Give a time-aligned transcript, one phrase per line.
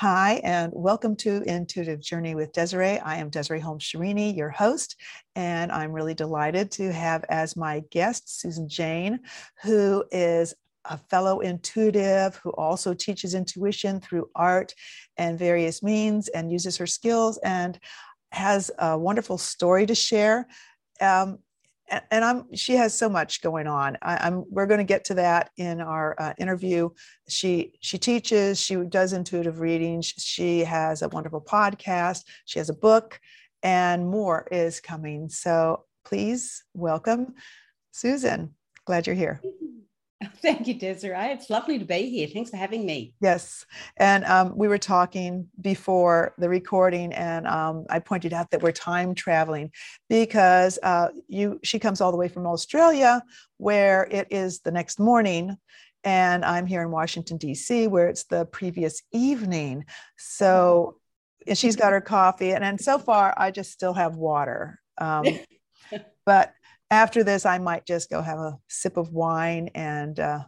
[0.00, 3.00] Hi, and welcome to Intuitive Journey with Desiree.
[3.00, 4.94] I am Desiree Holmes Sharini, your host,
[5.34, 9.18] and I'm really delighted to have as my guest Susan Jane,
[9.64, 14.72] who is a fellow intuitive who also teaches intuition through art
[15.16, 17.76] and various means and uses her skills and
[18.30, 20.46] has a wonderful story to share.
[21.00, 21.40] Um,
[22.10, 23.96] and I'm she has so much going on.
[24.02, 26.90] I, am we're going to get to that in our uh, interview.
[27.28, 32.74] She she teaches, she does intuitive readings, she has a wonderful podcast, she has a
[32.74, 33.20] book,
[33.62, 35.28] and more is coming.
[35.28, 37.34] So please welcome
[37.92, 38.54] Susan.
[38.84, 39.40] Glad you're here.
[40.42, 41.32] Thank you, Desiree.
[41.32, 42.26] It's lovely to be here.
[42.26, 43.14] Thanks for having me.
[43.20, 43.64] Yes.
[43.96, 48.72] And um, we were talking before the recording, and um, I pointed out that we're
[48.72, 49.70] time traveling
[50.08, 53.22] because uh, you she comes all the way from Australia,
[53.58, 55.56] where it is the next morning.
[56.04, 59.84] And I'm here in Washington, D.C., where it's the previous evening.
[60.16, 60.96] So
[61.54, 62.52] she's got her coffee.
[62.52, 64.80] And, and so far, I just still have water.
[64.98, 65.26] Um,
[66.26, 66.52] but
[66.90, 70.40] after this, I might just go have a sip of wine and uh,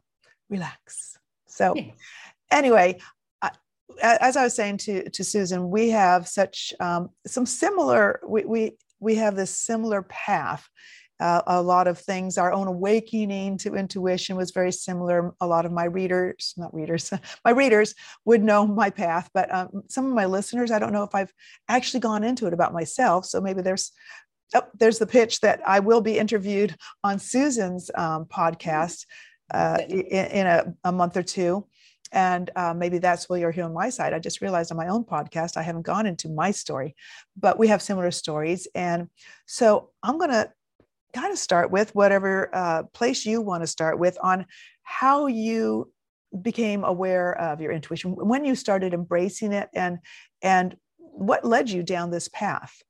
[0.48, 1.18] relax.
[1.46, 1.74] So,
[2.50, 2.98] anyway,
[3.42, 3.50] I,
[4.02, 8.72] as I was saying to, to Susan, we have such um, some similar, we, we,
[9.00, 10.68] we have this similar path.
[11.18, 15.34] Uh, a lot of things, our own awakening to intuition was very similar.
[15.42, 17.12] A lot of my readers, not readers,
[17.44, 17.94] my readers
[18.24, 21.32] would know my path, but um, some of my listeners, I don't know if I've
[21.68, 23.26] actually gone into it about myself.
[23.26, 23.92] So maybe there's
[24.54, 29.06] oh, there's the pitch that I will be interviewed on Susan's um, podcast
[29.52, 31.66] uh, in, in a, a, month or two.
[32.12, 34.12] And uh, maybe that's where you're here on my side.
[34.12, 36.96] I just realized on my own podcast, I haven't gone into my story,
[37.36, 38.66] but we have similar stories.
[38.74, 39.08] And
[39.46, 40.50] so I'm going to
[41.12, 44.46] kind of start with whatever uh, place you want to start with on
[44.82, 45.92] how you
[46.42, 49.98] became aware of your intuition when you started embracing it and
[50.42, 52.82] and what led you down this path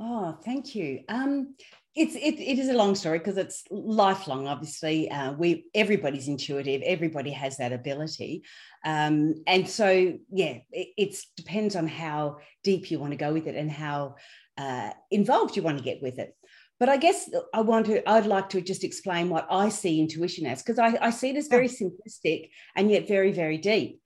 [0.00, 1.00] Oh, thank you.
[1.08, 1.54] Um,
[1.94, 4.48] it's it, it is a long story because it's lifelong.
[4.48, 6.82] Obviously, uh, we everybody's intuitive.
[6.82, 8.42] Everybody has that ability,
[8.84, 13.46] um, and so yeah, it it's, depends on how deep you want to go with
[13.46, 14.16] it and how
[14.58, 16.34] uh, involved you want to get with it.
[16.80, 18.08] But I guess I want to.
[18.10, 21.36] I'd like to just explain what I see intuition as because I, I see it
[21.36, 24.00] as very simplistic and yet very very deep.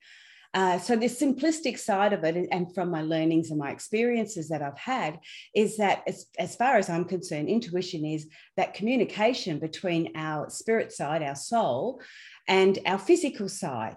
[0.53, 4.63] Uh, so the simplistic side of it, and from my learnings and my experiences that
[4.63, 5.19] I've had,
[5.53, 8.27] is that as, as far as I'm concerned, intuition is
[8.57, 12.01] that communication between our spirit side, our soul,
[12.47, 13.95] and our physical side.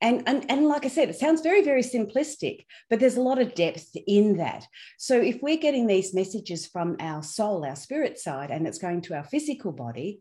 [0.00, 3.40] And, and, and like I said, it sounds very, very simplistic, but there's a lot
[3.40, 4.66] of depth in that.
[4.98, 9.02] So if we're getting these messages from our soul, our spirit side, and it's going
[9.02, 10.20] to our physical body,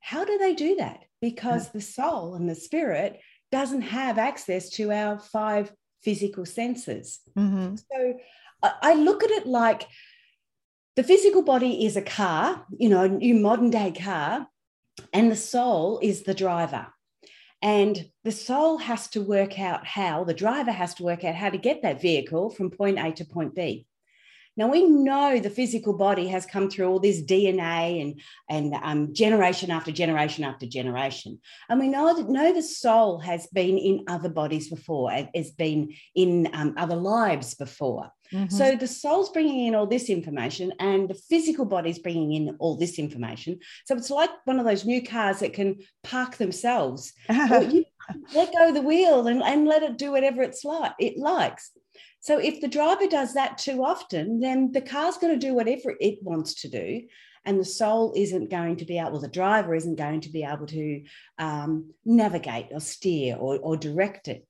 [0.00, 1.04] how do they do that?
[1.20, 5.72] Because the soul and the spirit doesn't have access to our five
[6.02, 7.20] physical senses.
[7.36, 7.76] Mm-hmm.
[7.76, 8.18] So
[8.62, 9.86] I look at it like
[10.96, 14.48] the physical body is a car, you know, a new modern day car,
[15.12, 16.88] and the soul is the driver.
[17.60, 21.50] And the soul has to work out how, the driver has to work out how
[21.50, 23.86] to get that vehicle from point A to point B.
[24.58, 28.20] Now we know the physical body has come through all this DNA and
[28.50, 31.38] and um, generation after generation after generation,
[31.68, 35.94] and we know that know the soul has been in other bodies before, has been
[36.16, 38.10] in um, other lives before.
[38.32, 38.54] Mm-hmm.
[38.54, 42.76] So the soul's bringing in all this information, and the physical body's bringing in all
[42.76, 43.60] this information.
[43.86, 47.12] So it's like one of those new cars that can park themselves.
[47.30, 47.84] you
[48.34, 51.70] let go of the wheel and, and let it do whatever it's like it likes.
[52.20, 55.94] So if the driver does that too often, then the car's going to do whatever
[56.00, 57.02] it wants to do.
[57.44, 60.42] And the soul isn't going to be able, or the driver isn't going to be
[60.42, 61.04] able to
[61.38, 64.46] um, navigate or steer or, or direct it.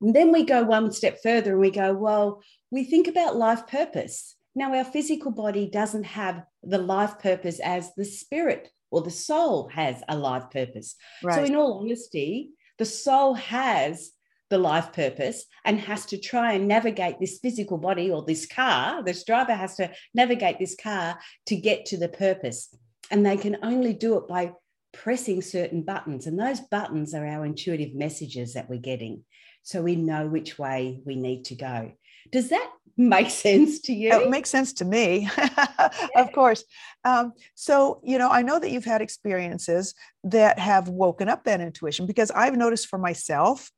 [0.00, 3.66] And then we go one step further and we go, well, we think about life
[3.66, 4.36] purpose.
[4.54, 9.68] Now, our physical body doesn't have the life purpose as the spirit or the soul
[9.68, 10.96] has a life purpose.
[11.22, 11.36] Right.
[11.36, 14.12] So, in all honesty, the soul has
[14.50, 19.02] the life purpose and has to try and navigate this physical body or this car.
[19.02, 22.74] This driver has to navigate this car to get to the purpose.
[23.10, 24.52] And they can only do it by
[24.92, 26.26] pressing certain buttons.
[26.26, 29.24] And those buttons are our intuitive messages that we're getting.
[29.62, 31.92] So we know which way we need to go.
[32.32, 32.70] Does that
[33.08, 34.12] make sense to you?
[34.12, 35.28] It makes sense to me,
[36.16, 36.64] of course.
[37.04, 39.94] Um, so, you know, I know that you've had experiences
[40.24, 43.70] that have woken up that intuition because I've noticed for myself,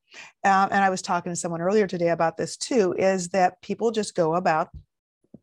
[0.45, 3.91] um, and I was talking to someone earlier today about this too, is that people
[3.91, 4.69] just go about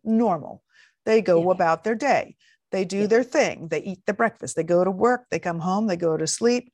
[0.03, 0.63] normal.
[1.05, 1.51] They go yeah.
[1.51, 2.35] about their day.
[2.71, 3.07] They do yeah.
[3.07, 3.69] their thing.
[3.69, 4.55] They eat the breakfast.
[4.55, 5.25] They go to work.
[5.31, 5.87] They come home.
[5.87, 6.71] They go to sleep.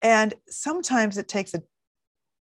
[0.00, 1.62] And sometimes it takes a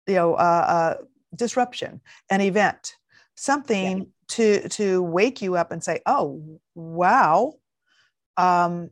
[0.07, 0.37] you know uh,
[0.67, 1.03] uh,
[1.35, 2.95] disruption, an event,
[3.37, 4.05] something yeah.
[4.27, 7.53] to to wake you up and say, "Oh, wow,
[8.35, 8.89] um,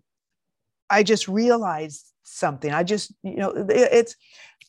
[0.89, 2.71] I just realized something.
[2.71, 4.15] I just you know it, it's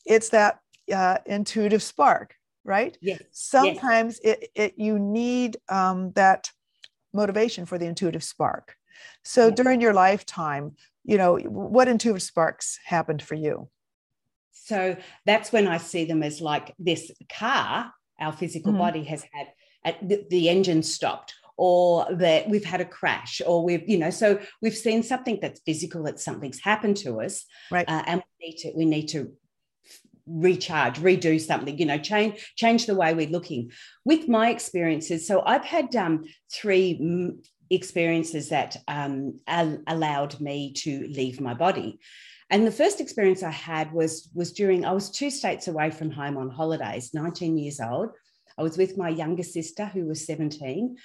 [0.05, 0.59] it's that
[0.93, 2.35] uh, intuitive spark,
[2.65, 2.97] right?
[3.01, 3.21] Yes.
[3.31, 4.37] Sometimes yes.
[4.39, 6.51] It, it you need um, that
[7.13, 8.75] motivation for the intuitive spark.
[9.23, 13.69] So during your lifetime, you know, what intuitive sparks happened for you?
[14.51, 18.81] So that's when I see them as like this car, our physical mm-hmm.
[18.81, 19.47] body has had
[20.01, 24.39] the, the engine stopped or that we've had a crash or we've you know so
[24.61, 27.87] we've seen something that's physical that something's happened to us right.
[27.89, 29.31] uh, and we need to we need to
[30.27, 33.71] recharge redo something you know change change the way we're looking.
[34.05, 37.39] With my experiences so i've had um, three
[37.69, 41.99] experiences that um, allowed me to leave my body.
[42.49, 46.11] And the first experience I had was was during I was two states away from
[46.11, 48.11] home on holidays, 19 years old.
[48.57, 50.97] I was with my younger sister who was 17,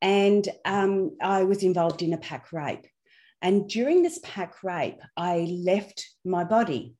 [0.00, 2.86] and um, I was involved in a pack rape.
[3.40, 6.94] And during this pack rape, I left my body.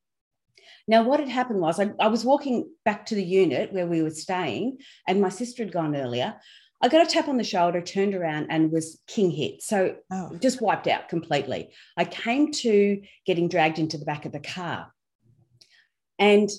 [0.87, 4.01] Now, what had happened was I, I was walking back to the unit where we
[4.01, 6.35] were staying, and my sister had gone earlier.
[6.81, 9.61] I got a tap on the shoulder, turned around, and was king hit.
[9.61, 10.37] So oh.
[10.41, 11.71] just wiped out completely.
[11.95, 14.91] I came to getting dragged into the back of the car.
[16.19, 16.49] And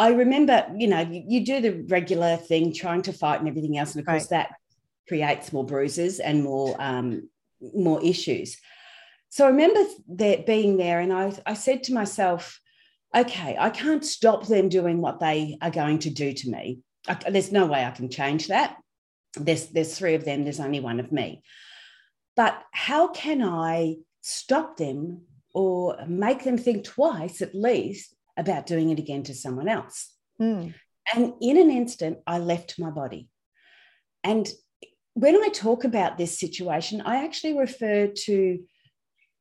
[0.00, 3.78] I remember, you know, you, you do the regular thing, trying to fight and everything
[3.78, 3.94] else.
[3.94, 4.48] And of course, right.
[4.48, 4.54] that
[5.08, 7.28] creates more bruises and more um,
[7.60, 8.56] more issues.
[9.28, 9.84] So I remember
[10.16, 12.58] that being there, and I, I said to myself,
[13.14, 16.80] okay, I can't stop them doing what they are going to do to me.
[17.06, 18.76] I, there's no way I can change that
[19.36, 21.42] there's there's three of them there's only one of me
[22.36, 25.22] but how can i stop them
[25.54, 30.74] or make them think twice at least about doing it again to someone else mm.
[31.14, 33.28] and in an instant i left my body
[34.24, 34.48] and
[35.14, 38.58] when i talk about this situation i actually refer to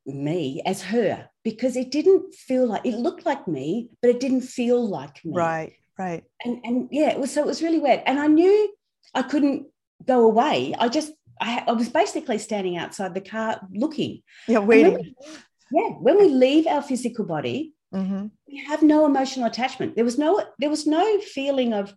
[0.06, 4.42] me as her because it didn't feel like it looked like me but it didn't
[4.42, 8.01] feel like me right right and and yeah it was so it was really weird
[8.06, 8.74] and i knew
[9.16, 9.66] i couldn't
[10.06, 10.75] go away.
[10.78, 14.22] I just, I, I was basically standing outside the car looking.
[14.48, 14.94] Yeah, waiting.
[14.94, 15.16] When we,
[15.72, 18.27] yeah, when we leave our physical body, mm-hmm.
[18.47, 19.95] we have no emotional attachment.
[19.95, 21.94] There was no, there was no feeling of,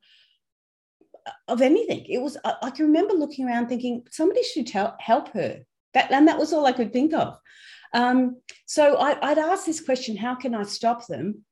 [1.49, 2.05] of anything.
[2.09, 5.61] It was, I, I can remember looking around thinking somebody should tell, help her.
[5.95, 7.39] That, and that was all I could think of.
[7.93, 11.45] Um, so I, I'd ask this question: How can I stop them?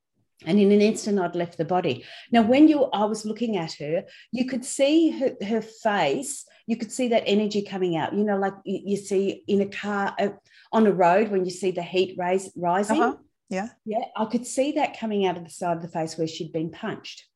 [0.47, 3.73] and in an instant i'd left the body now when you i was looking at
[3.75, 8.25] her you could see her, her face you could see that energy coming out you
[8.25, 10.29] know like you, you see in a car uh,
[10.73, 13.17] on a road when you see the heat rise, rising uh-huh.
[13.51, 16.27] Yeah yeah i could see that coming out of the side of the face where
[16.27, 17.27] she'd been punched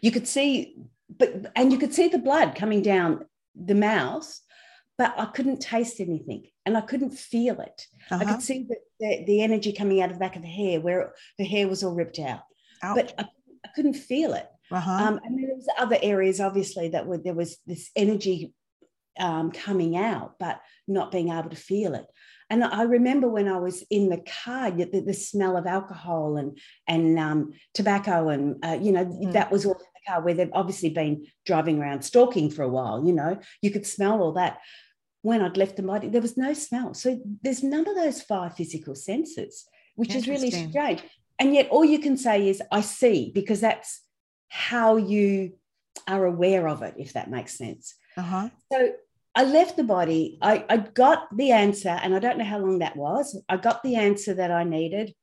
[0.00, 0.76] you could see
[1.08, 4.40] but and you could see the blood coming down the mouth
[4.98, 7.86] but I couldn't taste anything and I couldn't feel it.
[8.10, 8.16] Uh-huh.
[8.16, 8.40] I could uh-huh.
[8.40, 11.44] see the, the, the, energy coming out of the back of the hair where the
[11.44, 12.40] hair was all ripped out,
[12.82, 12.96] Ouch.
[12.96, 13.22] but I,
[13.64, 14.48] I, couldn't feel it.
[14.72, 14.90] Uh-huh.
[14.90, 18.52] Um, and there was other areas, obviously, that were, there was this energy
[19.20, 22.06] um, coming out, but not being able to feel it.
[22.50, 26.58] And I remember when I was in the car, the, the smell of alcohol and
[26.86, 29.32] and um, tobacco, and uh, you know mm.
[29.32, 32.68] that was all in the car where they've obviously been driving around stalking for a
[32.68, 33.04] while.
[33.04, 34.60] You know, you could smell all that
[35.22, 36.94] when I'd left the body, there was no smell.
[36.94, 41.02] So there's none of those five physical senses, which is really strange.
[41.38, 44.02] And yet all you can say is, I see, because that's
[44.48, 45.54] how you
[46.06, 47.94] are aware of it, if that makes sense.
[48.16, 48.48] Uh-huh.
[48.72, 48.92] So
[49.34, 50.38] I left the body.
[50.42, 53.40] I, I got the answer, and I don't know how long that was.
[53.48, 55.14] I got the answer that I needed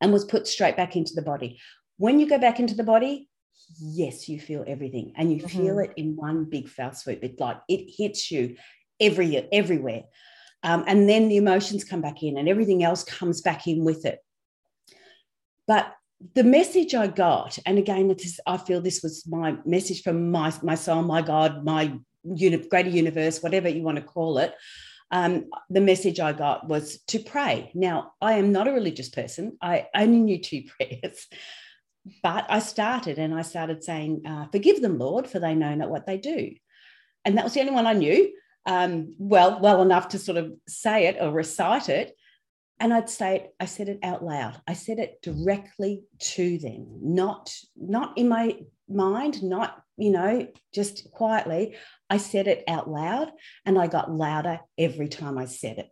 [0.00, 1.60] and was put straight back into the body.
[1.96, 3.28] When you go back into the body,
[3.80, 5.62] yes, you feel everything and you mm-hmm.
[5.62, 7.22] feel it in one big foul swoop.
[7.22, 8.56] It like it hits you
[9.00, 10.04] every everywhere.
[10.64, 14.04] Um, and then the emotions come back in and everything else comes back in with
[14.04, 14.18] it.
[15.66, 15.94] But
[16.34, 20.30] the message I got, and again, it is, I feel this was my message from
[20.30, 24.54] my, my soul, my God, my uni- greater universe, whatever you want to call it.
[25.10, 27.70] Um, the message I got was to pray.
[27.74, 29.58] Now, I am not a religious person.
[29.60, 31.26] I only knew two prayers,
[32.22, 35.90] but I started and I started saying, uh, Forgive them, Lord, for they know not
[35.90, 36.54] what they do.
[37.24, 38.32] And that was the only one I knew
[38.66, 42.16] um, well, well enough to sort of say it or recite it.
[42.78, 44.60] And I'd say it, I said it out loud.
[44.66, 48.56] I said it directly to them, not, not in my
[48.94, 51.76] mind, not, you know, just quietly.
[52.10, 53.30] I said it out loud
[53.64, 55.88] and I got louder every time I said it.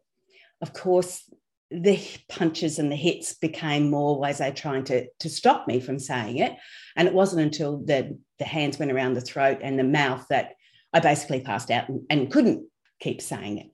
[0.61, 1.23] Of course,
[1.71, 5.99] the punches and the hits became more ways they trying to to stop me from
[5.99, 6.57] saying it.
[6.97, 10.55] And it wasn't until the the hands went around the throat and the mouth that
[10.93, 12.67] I basically passed out and, and couldn't
[12.99, 13.71] keep saying it.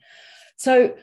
[0.59, 0.95] So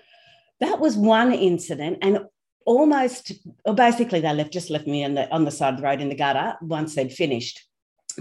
[0.60, 2.20] that was one incident, and
[2.66, 3.34] almost,
[3.66, 6.02] or basically, they left just left me on the on the side of the road
[6.02, 7.68] in the gutter once they'd finished.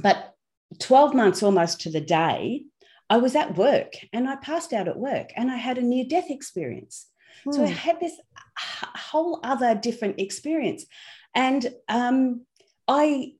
[0.01, 0.35] But
[0.81, 2.65] twelve months almost to the day,
[3.11, 6.05] I was at work and I passed out at work, and I had a near
[6.05, 7.07] death experience.
[7.51, 7.73] So I hmm.
[7.73, 8.15] had this
[8.57, 10.87] whole other different experience,
[11.35, 12.47] and um,
[12.87, 13.33] I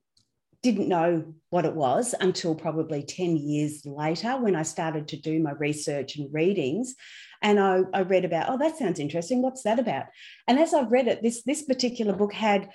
[0.63, 5.39] didn't know what it was until probably 10 years later when I started to do
[5.39, 6.95] my research and readings.
[7.41, 9.41] And I, I, read about, oh, that sounds interesting.
[9.41, 10.05] What's that about?
[10.47, 12.69] And as I've read it, this, this particular book had,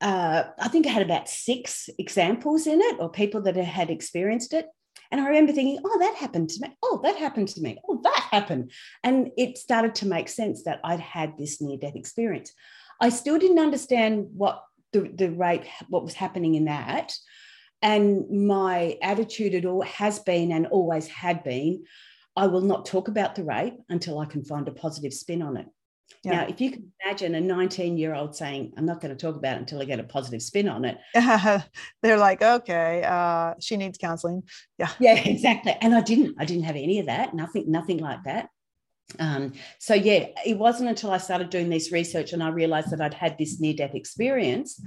[0.00, 4.52] uh, I think I had about six examples in it or people that had experienced
[4.52, 4.66] it.
[5.10, 6.76] And I remember thinking, oh, that happened to me.
[6.82, 7.78] Oh, that happened to me.
[7.88, 8.72] Oh, that happened.
[9.04, 12.52] And it started to make sense that I'd had this near death experience.
[13.00, 14.62] I still didn't understand what
[14.92, 17.14] the, the rate, what was happening in that.
[17.82, 21.84] And my attitude at all has been and always had been,
[22.34, 25.56] I will not talk about the rape until I can find a positive spin on
[25.56, 25.66] it.
[26.24, 26.32] Yeah.
[26.32, 29.36] Now, if you can imagine a 19 year old saying, I'm not going to talk
[29.36, 30.98] about it until I get a positive spin on it.
[32.02, 34.42] They're like, okay, uh, she needs counseling.
[34.78, 34.90] Yeah.
[34.98, 35.76] Yeah, exactly.
[35.80, 38.48] And I didn't, I didn't have any of that, nothing, nothing like that.
[39.20, 43.00] Um, so yeah, it wasn't until I started doing this research and I realized that
[43.00, 44.82] I'd had this near death experience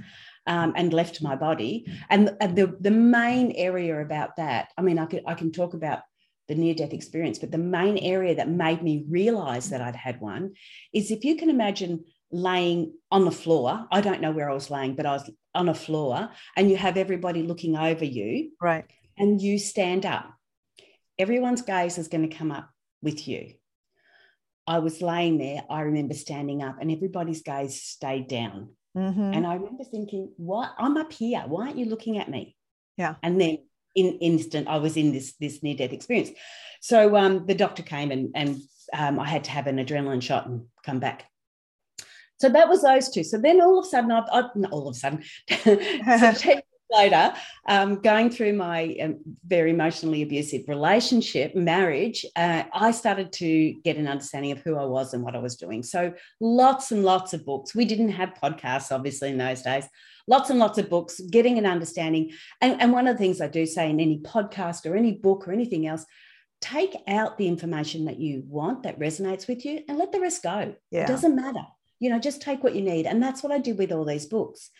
[0.46, 1.86] um, and left my body.
[2.10, 5.72] And, and the, the main area about that, I mean, I can, I can talk
[5.72, 6.00] about
[6.50, 10.20] the near death experience, but the main area that made me realize that I'd had
[10.20, 10.54] one
[10.92, 14.68] is if you can imagine laying on the floor, I don't know where I was
[14.68, 18.50] laying, but I was on a floor and you have everybody looking over you.
[18.60, 18.84] Right.
[19.16, 20.34] And you stand up.
[21.20, 22.68] Everyone's gaze is going to come up
[23.00, 23.54] with you.
[24.66, 28.70] I was laying there, I remember standing up, and everybody's gaze stayed down.
[28.96, 29.34] Mm-hmm.
[29.34, 30.74] And I remember thinking, what?
[30.78, 31.44] I'm up here.
[31.46, 32.56] Why aren't you looking at me?
[32.96, 33.14] Yeah.
[33.22, 33.58] And then
[33.94, 36.30] in instant, I was in this, this near death experience.
[36.80, 38.60] So um, the doctor came and, and
[38.92, 41.26] um, I had to have an adrenaline shot and come back.
[42.40, 43.22] So that was those two.
[43.22, 45.22] So then all of a sudden, I've, I've all of a sudden,
[46.90, 47.32] later,
[47.68, 53.96] um, going through my um, very emotionally abusive relationship, marriage, uh, I started to get
[53.96, 55.82] an understanding of who I was and what I was doing.
[55.82, 57.74] So lots and lots of books.
[57.74, 59.84] We didn't have podcasts, obviously, in those days.
[60.30, 62.30] Lots and lots of books, getting an understanding.
[62.60, 65.48] And, and one of the things I do say in any podcast or any book
[65.48, 66.06] or anything else,
[66.60, 70.44] take out the information that you want that resonates with you and let the rest
[70.44, 70.76] go.
[70.92, 71.02] Yeah.
[71.02, 71.64] It doesn't matter.
[71.98, 73.06] You know, just take what you need.
[73.06, 74.70] And that's what I did with all these books.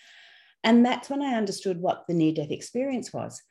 [0.63, 3.43] And that's when I understood what the near death experience was.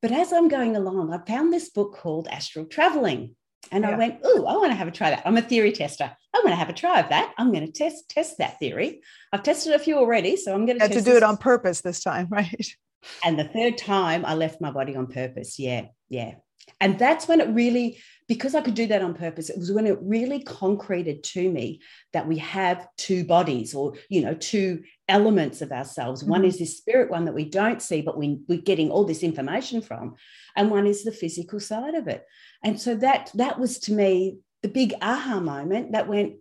[0.00, 3.36] But as I'm going along, I found this book called Astral Traveling.
[3.72, 3.90] And yeah.
[3.90, 5.22] I went, oh, I want to have a try that.
[5.24, 6.10] I'm a theory tester.
[6.34, 7.32] I want to have a try of that.
[7.38, 9.00] I'm going to test test that theory.
[9.32, 11.16] I've tested a few already, so I'm going to, have to do this.
[11.16, 12.66] it on purpose this time, right?
[13.24, 15.58] And the third time, I left my body on purpose.
[15.58, 16.34] Yeah, yeah.
[16.80, 19.86] And that's when it really, because I could do that on purpose, it was when
[19.86, 21.80] it really concreted to me
[22.12, 26.22] that we have two bodies or, you know, two elements of ourselves.
[26.22, 26.30] Mm-hmm.
[26.30, 29.22] One is this spirit one that we don't see, but we, we're getting all this
[29.22, 30.14] information from.
[30.56, 32.24] And one is the physical side of it.
[32.62, 36.34] And so that that was to me the big aha moment that went,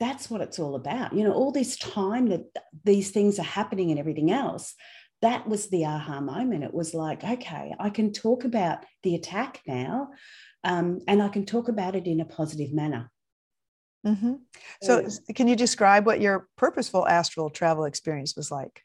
[0.00, 1.12] that's what it's all about.
[1.12, 2.44] You know, all this time that
[2.84, 4.74] these things are happening and everything else
[5.22, 6.64] that was the aha moment.
[6.64, 10.10] It was like, okay, I can talk about the attack now,
[10.64, 13.10] um, and I can talk about it in a positive manner.
[14.04, 14.34] Mm-hmm.
[14.82, 18.82] So, can you describe what your purposeful astral travel experience was like?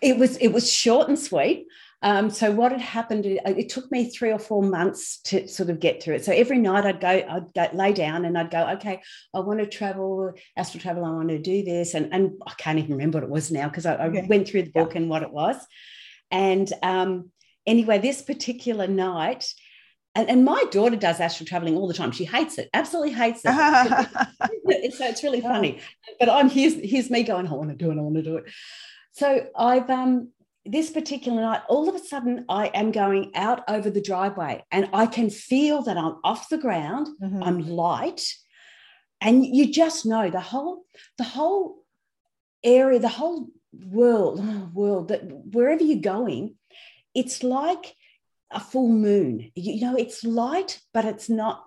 [0.00, 1.68] It was it was short and sweet.
[2.00, 3.26] Um, so what had happened?
[3.26, 6.24] It, it, took me three or four months to sort of get through it.
[6.24, 9.02] So every night I'd go, I'd go, lay down and I'd go, okay,
[9.34, 11.04] I want to travel, astral travel.
[11.04, 13.68] I want to do this, and and I can't even remember what it was now
[13.68, 13.96] because I.
[13.96, 15.00] I, went through the book yeah.
[15.00, 15.56] and what it was.
[16.30, 17.30] And um,
[17.66, 19.52] anyway, this particular night.
[20.14, 22.10] And, and my daughter does astral traveling all the time.
[22.10, 23.52] She hates it, absolutely hates it.
[24.94, 25.80] so it's really funny.
[26.18, 28.36] But I'm here's here's me going, I want to do it, I want to do
[28.38, 28.44] it.
[29.12, 30.30] So I've um
[30.70, 34.88] this particular night, all of a sudden, I am going out over the driveway and
[34.92, 37.42] I can feel that I'm off the ground, mm-hmm.
[37.42, 38.22] I'm light.
[39.20, 40.84] And you just know the whole,
[41.16, 41.78] the whole
[42.62, 46.56] area, the whole world, world that wherever you're going,
[47.14, 47.94] it's like
[48.50, 49.50] a full moon.
[49.54, 51.64] You know, it's light, but it's not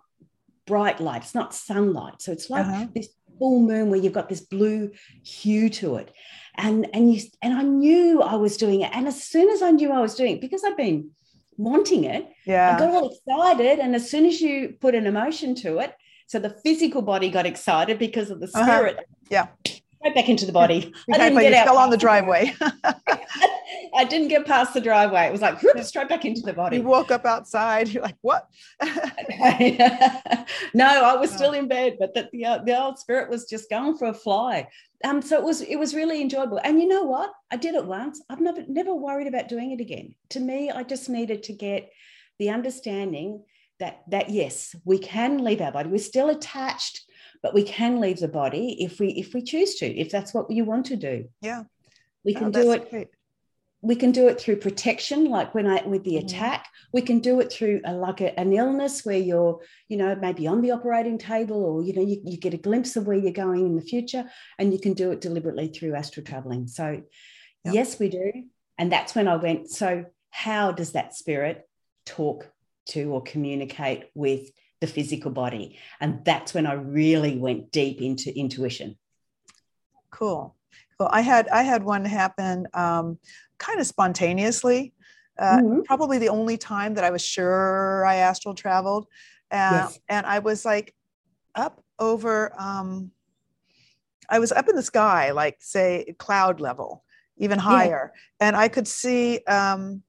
[0.68, 1.24] bright light.
[1.24, 2.22] It's not sunlight.
[2.22, 2.88] So it's like uh-huh.
[2.94, 4.92] this full moon where you've got this blue
[5.24, 6.14] hue to it
[6.56, 9.72] and and you and i knew i was doing it and as soon as i
[9.72, 11.10] knew i was doing it because i've been
[11.58, 15.54] wanting it yeah i got all excited and as soon as you put an emotion
[15.56, 15.96] to it
[16.32, 18.64] So the physical body got excited because of the uh-huh.
[18.64, 18.96] spirit.
[18.96, 19.04] Uh-huh.
[19.30, 19.48] Yeah.
[20.02, 20.94] Right back into the body.
[21.12, 22.54] I didn't get out fell on the driveway.
[23.94, 25.28] I didn't get past the driveway.
[25.28, 26.78] It was like whoop, straight back into the body.
[26.78, 27.90] You woke up outside.
[27.90, 28.48] You're like, what?
[30.74, 33.70] no, I was still in bed, but that the, uh, the old spirit was just
[33.70, 34.70] going for a fly.
[35.04, 36.60] Um, so it was it was really enjoyable.
[36.64, 37.32] And you know what?
[37.52, 38.22] I did it once.
[38.30, 40.16] I've never never worried about doing it again.
[40.30, 41.92] To me, I just needed to get
[42.40, 43.44] the understanding
[43.80, 45.90] that that yes, we can leave our body.
[45.90, 47.02] We're still attached,
[47.42, 50.50] but we can leave the body if we if we choose to, if that's what
[50.50, 51.26] you want to do.
[51.42, 51.64] Yeah.
[52.24, 52.90] We can oh, do it.
[52.90, 53.08] Great
[53.82, 56.26] we can do it through protection like when i with the mm-hmm.
[56.26, 56.68] attack.
[56.94, 60.48] We can do it through a, like a, an illness where you're you know maybe
[60.48, 63.32] on the operating table or you know you, you get a glimpse of where you're
[63.32, 66.68] going in the future and you can do it deliberately through astral traveling.
[66.68, 67.02] So
[67.66, 67.74] yep.
[67.74, 68.32] yes we do.
[68.78, 71.68] And that's when i went so how does that spirit
[72.06, 72.50] talk
[72.88, 75.80] to or communicate with the physical body?
[76.00, 78.98] And that's when i really went deep into intuition.
[80.12, 80.56] Cool
[81.02, 83.18] well, I had I had one happen um,
[83.58, 84.94] kind of spontaneously.
[85.40, 85.82] Uh, mm-hmm.
[85.82, 89.08] Probably the only time that I was sure I astral traveled,
[89.50, 90.00] uh, yes.
[90.10, 90.94] and I was like
[91.56, 92.54] up over.
[92.56, 93.10] Um,
[94.30, 97.04] I was up in the sky, like say cloud level,
[97.38, 98.48] even higher, yeah.
[98.48, 100.04] and I could see um,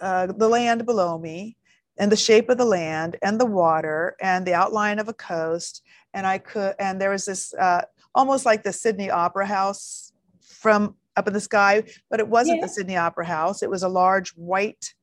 [0.00, 1.58] uh, the land below me,
[1.98, 5.82] and the shape of the land, and the water, and the outline of a coast,
[6.14, 7.82] and I could, and there was this uh,
[8.14, 12.66] almost like the Sydney Opera House from up in the sky, but it wasn't yeah.
[12.66, 13.62] the Sydney Opera House.
[13.62, 14.94] It was a large white,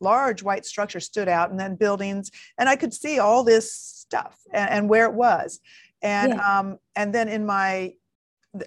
[0.00, 4.38] large white structure stood out, and then buildings, and I could see all this stuff
[4.52, 5.60] and, and where it was,
[6.02, 6.58] and yeah.
[6.58, 7.94] um, and then in my,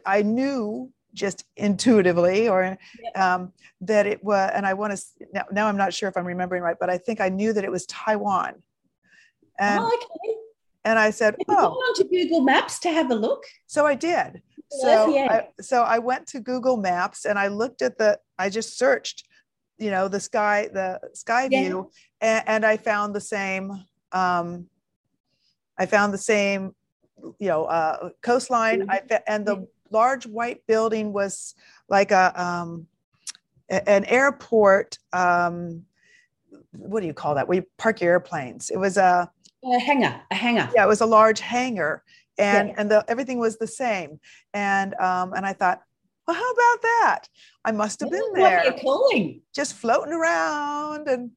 [0.05, 2.77] I knew just intuitively or
[3.15, 3.51] um,
[3.81, 5.03] that it was, and I want to
[5.33, 5.67] now, now.
[5.67, 7.85] I'm not sure if I'm remembering right, but I think I knew that it was
[7.87, 8.61] Taiwan.
[9.59, 10.36] And, oh, okay.
[10.87, 13.43] And I said, "Oh." You on to Google Maps to have a look.
[13.67, 17.97] So I did so I, so I went to Google Maps and I looked at
[17.97, 19.27] the I just searched
[19.77, 21.61] you know the sky the sky yeah.
[21.61, 21.91] view
[22.21, 23.71] and, and, I found the same
[24.11, 24.67] um,
[25.77, 26.75] I found the same
[27.39, 28.91] you know uh, coastline mm-hmm.
[29.11, 31.55] I, and the large white building was
[31.87, 32.87] like a um,
[33.69, 35.83] an airport um,
[36.71, 39.29] what do you call that where you park your airplanes it was a
[39.73, 42.03] a hangar a hangar yeah it was a large hangar
[42.37, 42.75] and yeah.
[42.77, 44.19] and the, everything was the same.
[44.53, 45.81] And um and i thought
[46.27, 47.19] well how about that?
[47.63, 48.75] I must have been there
[49.55, 51.31] just floating around and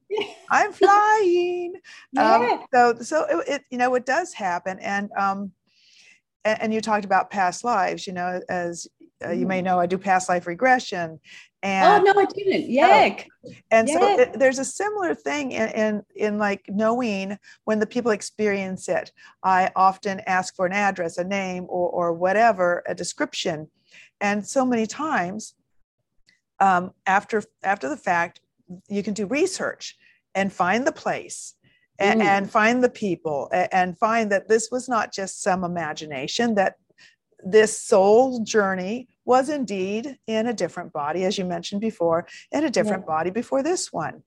[0.49, 1.73] i'm flying.
[2.13, 2.35] Yeah.
[2.35, 4.79] Um, so so it, it, you know it does happen.
[4.79, 5.51] And um
[6.43, 8.87] and, and you talked about past lives you know as
[9.23, 9.65] uh, you may mm.
[9.65, 11.19] know i do past life regression
[11.63, 12.69] and oh no, I didn't.
[12.69, 13.17] Yeah.
[13.45, 13.51] Oh.
[13.69, 13.99] And yeah.
[13.99, 18.89] so it, there's a similar thing in, in in like knowing when the people experience
[18.89, 19.11] it.
[19.43, 23.69] I often ask for an address, a name, or or whatever, a description,
[24.19, 25.53] and so many times
[26.59, 28.41] um, after after the fact,
[28.89, 29.97] you can do research
[30.33, 31.55] and find the place.
[31.99, 32.25] And, mm.
[32.25, 36.77] and find the people and find that this was not just some imagination that
[37.45, 42.69] this soul journey was indeed in a different body, as you mentioned before, in a
[42.69, 43.13] different yeah.
[43.13, 44.23] body before this one.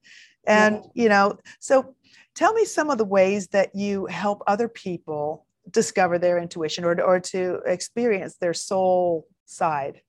[0.47, 1.03] And, yeah.
[1.03, 1.95] you know, so
[2.33, 7.01] tell me some of the ways that you help other people discover their intuition or,
[7.01, 10.01] or to experience their soul side.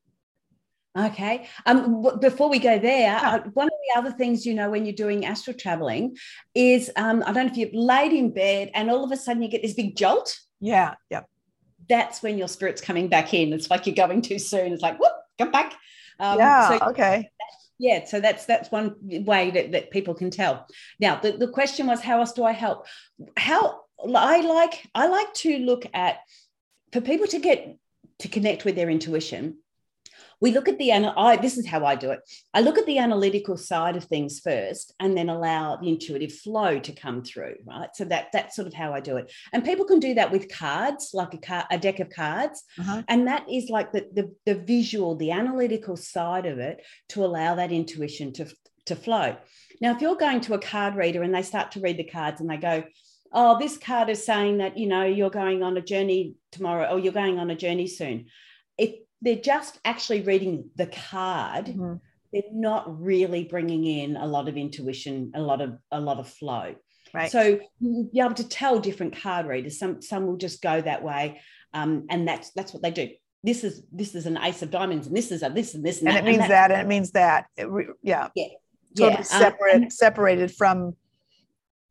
[0.99, 1.47] Okay.
[1.67, 4.95] Um, before we go there, uh, one of the other things you know when you're
[4.95, 6.17] doing astral traveling
[6.55, 9.43] is um, I don't know if you've laid in bed and all of a sudden
[9.43, 10.39] you get this big jolt.
[10.59, 10.95] Yeah.
[11.11, 11.29] Yep
[11.89, 13.53] that's when your spirit's coming back in.
[13.53, 14.73] It's like you're going too soon.
[14.73, 15.75] It's like, whoop, come back.
[16.19, 16.69] Um, yeah.
[16.69, 17.31] So okay.
[17.79, 18.05] Yeah.
[18.07, 20.67] So that's that's one way that, that people can tell.
[20.99, 22.87] Now the, the question was, how else do I help?
[23.37, 26.19] How I like I like to look at
[26.93, 27.77] for people to get
[28.21, 29.59] to connect with their intuition
[30.41, 32.21] we look at the I, this is how I do it.
[32.53, 36.79] I look at the analytical side of things first, and then allow the intuitive flow
[36.79, 37.57] to come through.
[37.65, 39.33] Right, so that that's sort of how I do it.
[39.53, 43.03] And people can do that with cards, like a card, a deck of cards, uh-huh.
[43.09, 47.55] and that is like the, the the visual, the analytical side of it to allow
[47.55, 48.47] that intuition to
[48.87, 49.37] to flow.
[49.81, 52.41] Now, if you're going to a card reader and they start to read the cards
[52.41, 52.85] and they go,
[53.33, 56.99] oh, this card is saying that, you know, you're going on a journey tomorrow or
[56.99, 58.27] you're going on a journey soon.
[58.79, 61.67] If they're just actually reading the card.
[61.67, 61.95] Mm-hmm.
[62.33, 66.29] they're not really bringing in a lot of intuition a lot of a lot of
[66.29, 66.75] flow.
[67.15, 67.31] Right.
[67.31, 69.79] So you'll be able to tell different card readers.
[69.79, 71.41] Some some will just go that way
[71.77, 73.11] um, and that's that's what they do.
[73.45, 76.01] This is this is an ace of diamonds and this is a this and this
[76.01, 77.47] and, and that, it means and that and it means that.
[77.57, 78.29] It re, yeah.
[78.35, 78.47] Yeah.
[78.97, 79.23] Totally yeah.
[79.23, 80.97] separate um, separated from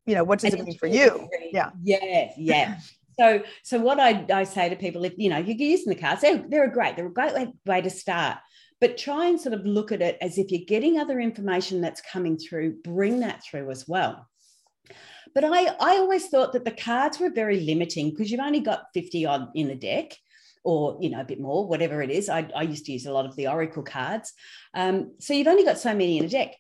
[0.08, 1.30] you know what does it mean for you?
[1.52, 1.70] yeah.
[1.84, 2.78] Yeah yeah
[3.19, 6.21] So, so what I, I say to people, if you know you're using the cards,
[6.21, 6.95] they're, they're great.
[6.95, 8.38] They're a great way, way to start.
[8.82, 12.01] But try and sort of look at it as if you're getting other information that's
[12.01, 12.82] coming through.
[12.84, 14.28] Bring that through as well.
[15.34, 18.88] But I, I always thought that the cards were very limiting because you've only got
[18.93, 20.13] 50 odd in the deck
[20.65, 23.13] or you know a bit more whatever it is i, I used to use a
[23.13, 24.34] lot of the oracle cards
[24.73, 26.56] um, so you've only got so many in a deck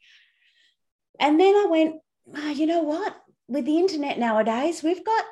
[1.19, 1.95] and then i went
[2.35, 5.25] oh, you know what with the internet nowadays we've got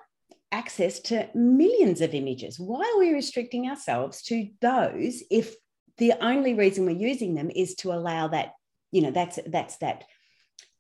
[0.53, 5.55] access to millions of images why are we restricting ourselves to those if
[5.97, 8.53] the only reason we're using them is to allow that
[8.91, 10.05] you know that's that's that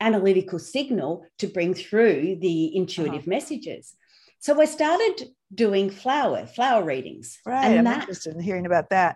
[0.03, 3.29] analytical signal to bring through the intuitive uh-huh.
[3.29, 3.95] messages.
[4.39, 7.39] So I started doing flower, flower readings.
[7.45, 7.65] Right.
[7.65, 9.15] And I'm that, interested in hearing about that.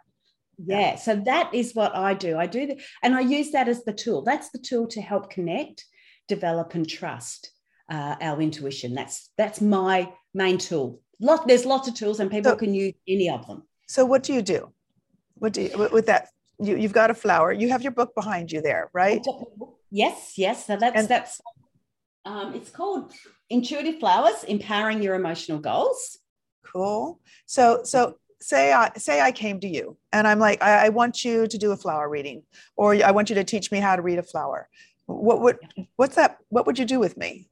[0.57, 0.95] Yeah.
[0.95, 2.37] So that is what I do.
[2.37, 2.77] I do that.
[3.03, 4.23] And I use that as the tool.
[4.23, 5.85] That's the tool to help connect,
[6.27, 7.51] develop, and trust
[7.91, 8.93] uh, our intuition.
[8.93, 11.02] That's that's my main tool.
[11.19, 13.63] Lot, there's lots of tools and people so, can use any of them.
[13.88, 14.71] So what do you do?
[15.36, 16.30] What do you with that?
[16.60, 17.52] You, you've got a flower.
[17.52, 19.26] You have your book behind you there, right?
[19.91, 20.65] Yes, yes.
[20.67, 21.41] So that's and, that's
[22.26, 23.13] um, it's called
[23.50, 26.19] Intuitive Flowers: Empowering Your Emotional Goals.
[26.63, 27.19] Cool.
[27.45, 31.26] So so say I say I came to you and I'm like, I, I want
[31.26, 32.43] you to do a flower reading,
[32.76, 34.69] or I want you to teach me how to read a flower.
[35.06, 35.58] What would
[35.95, 36.38] what's that?
[36.50, 37.50] What would you do with me?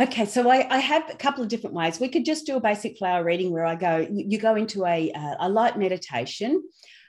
[0.00, 2.00] Okay, so I, I, have a couple of different ways.
[2.00, 5.12] We could just do a basic flower reading where I go, you go into a,
[5.38, 6.62] a light meditation.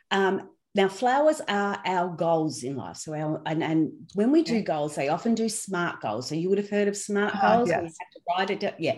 [0.09, 2.97] Um, now, flowers are our goals in life.
[2.97, 4.61] So, our, and, and when we do yeah.
[4.61, 6.27] goals, they often do SMART goals.
[6.27, 7.69] So, you would have heard of SMART uh, goals.
[7.69, 7.81] Yes.
[7.81, 8.73] We have to write it down.
[8.79, 8.97] Yeah.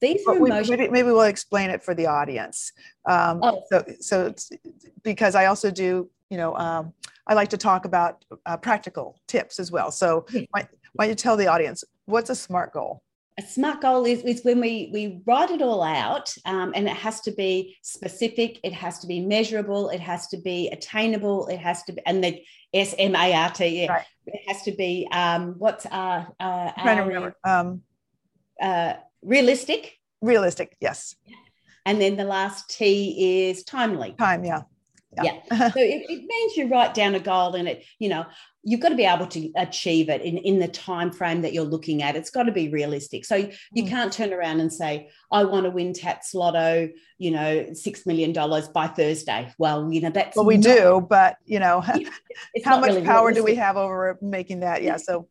[0.00, 0.76] These are emotional.
[0.76, 2.72] Maybe, maybe, we'll explain it for the audience.
[3.06, 3.62] Um, oh.
[3.70, 4.34] So, so
[5.02, 6.92] because I also do, you know, um,
[7.26, 9.90] I like to talk about uh, practical tips as well.
[9.90, 10.42] So, yeah.
[10.50, 13.01] why, why don't you tell the audience what's a SMART goal?
[13.38, 16.96] A smart goal is, is when we we write it all out um, and it
[16.96, 21.58] has to be specific it has to be measurable it has to be attainable it
[21.58, 22.42] has to be and the
[22.74, 24.06] s-m-a-r-t yeah right.
[24.26, 27.36] it has to be um, what's uh, uh, trying to remember.
[27.44, 27.82] Um,
[28.60, 29.98] uh, realistic?
[30.20, 31.16] realistic yes.
[31.84, 34.14] And then the last t is timely.
[34.16, 34.62] Time yeah
[35.16, 35.70] yeah, yeah.
[35.70, 38.24] so it, it means you write down a goal and it you know
[38.64, 41.64] you've got to be able to achieve it in, in the time frame that you're
[41.64, 43.88] looking at it's got to be realistic so you mm.
[43.88, 48.32] can't turn around and say i want to win Tatts Lotto you know six million
[48.32, 51.80] dollars by thursday well you know that's well we not, do but you know
[52.64, 53.46] how much really power realistic.
[53.46, 55.28] do we have over making that yeah so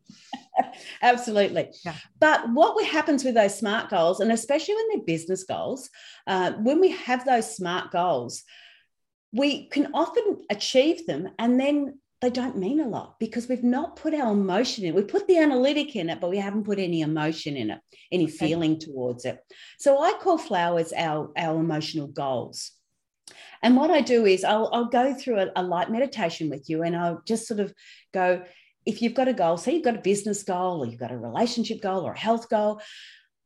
[1.02, 1.96] absolutely yeah.
[2.20, 5.90] but what happens with those smart goals and especially when they're business goals
[6.28, 8.44] uh, when we have those smart goals
[9.32, 13.96] we can often achieve them and then they don't mean a lot because we've not
[13.96, 14.94] put our emotion in.
[14.94, 17.80] We put the analytic in it, but we haven't put any emotion in it,
[18.12, 19.40] any feeling towards it.
[19.80, 22.72] So I call flowers our, our emotional goals.
[23.64, 26.84] And what I do is I'll, I'll go through a, a light meditation with you
[26.84, 27.74] and I'll just sort of
[28.14, 28.44] go,
[28.86, 31.18] if you've got a goal, say you've got a business goal or you've got a
[31.18, 32.82] relationship goal or a health goal,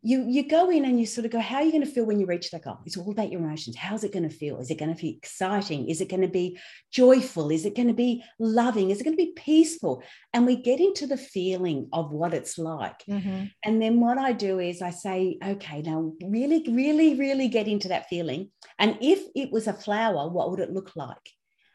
[0.05, 2.05] you you go in and you sort of go how are you going to feel
[2.05, 2.77] when you reach that goal?
[2.85, 3.75] It's all about your emotions.
[3.75, 4.59] How's it going to feel?
[4.59, 5.89] Is it going to be exciting?
[5.89, 6.59] Is it going to be
[6.91, 7.49] joyful?
[7.49, 8.91] Is it going to be loving?
[8.91, 10.03] Is it going to be peaceful?
[10.31, 13.03] And we get into the feeling of what it's like.
[13.09, 13.45] Mm-hmm.
[13.63, 17.87] and then what i do is i say okay now really really really get into
[17.89, 18.51] that feeling.
[18.77, 21.27] And if it was a flower what would it look like?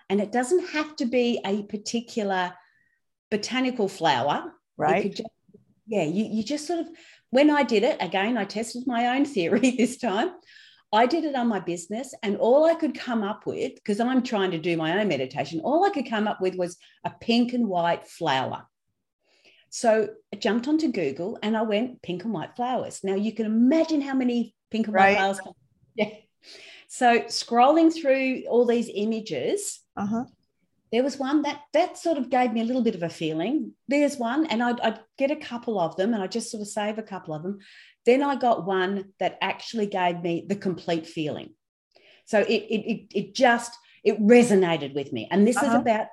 [0.09, 2.53] And it doesn't have to be a particular
[3.31, 4.39] botanical flower.
[4.77, 5.21] Right.
[5.87, 6.89] yeah you, you just sort of
[7.31, 10.33] when I did it, again, I tested my own theory this time.
[10.93, 14.25] I did it on my business, and all I could come up with, because I'm
[14.25, 17.53] trying to do my own meditation, all I could come up with was a pink
[17.53, 18.67] and white flower.
[19.71, 23.05] So I jumped onto Google and I went pink and white flowers.
[23.05, 25.41] Now you can imagine how many pink and white flowers.
[25.97, 26.11] Yeah.
[26.89, 30.25] So scrolling through all these images, uh-huh
[30.93, 33.73] there was one that that sort of gave me a little bit of a feeling
[33.89, 36.69] there's one and I'd, I'd, get a couple of them and i just sort of
[36.69, 37.59] save a couple of them
[38.07, 41.51] then i got one that actually gave me the complete feeling
[42.25, 45.67] so it it, it, it just it resonated with me and this uh-huh.
[45.67, 46.07] is about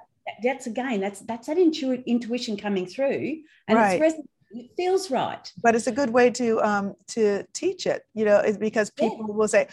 [0.43, 3.37] that's again that's that's that intu- intuition coming through
[3.67, 4.01] and right.
[4.01, 4.17] it's
[4.51, 8.43] it feels right but it's a good way to um to teach it you know
[8.59, 9.35] because people yeah.
[9.35, 9.67] will say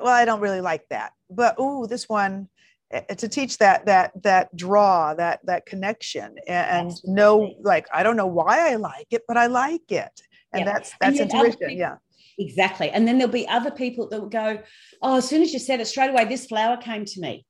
[0.00, 2.48] well i don't really like that but oh this one
[2.90, 8.16] to teach that that that draw that that connection and, and know like i don't
[8.16, 10.22] know why i like it but i like it
[10.52, 10.64] and yeah.
[10.64, 11.96] that's that's and intuition people, yeah
[12.38, 14.58] exactly and then there'll be other people that will go
[15.02, 17.44] oh as soon as you said it straight away this flower came to me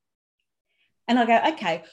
[1.07, 1.85] and i go okay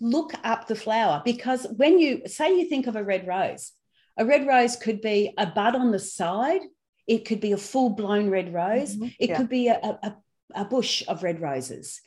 [0.00, 3.72] look up the flower because when you say you think of a red rose
[4.18, 6.60] a red rose could be a bud on the side
[7.10, 9.12] it could be a full blown red rose, Mhm.
[9.18, 9.36] it Yeah.
[9.36, 10.16] could be a, a,
[10.54, 12.00] a bush of red roses.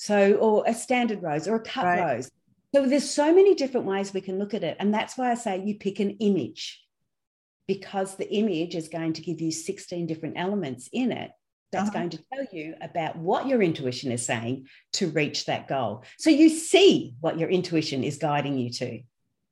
[0.00, 2.14] So, or a standard rose or a cut Right.
[2.14, 2.30] rose.
[2.74, 4.78] So there's so many different ways we can look at it.
[4.80, 6.82] And that's why I say you pick an image
[7.68, 11.32] because the image is going to give you 16 different elements in it
[11.70, 11.98] that's Uh-huh.
[11.98, 16.02] going to tell you about what your intuition is saying to reach that goal.
[16.18, 19.02] So you see what your intuition is guiding you to.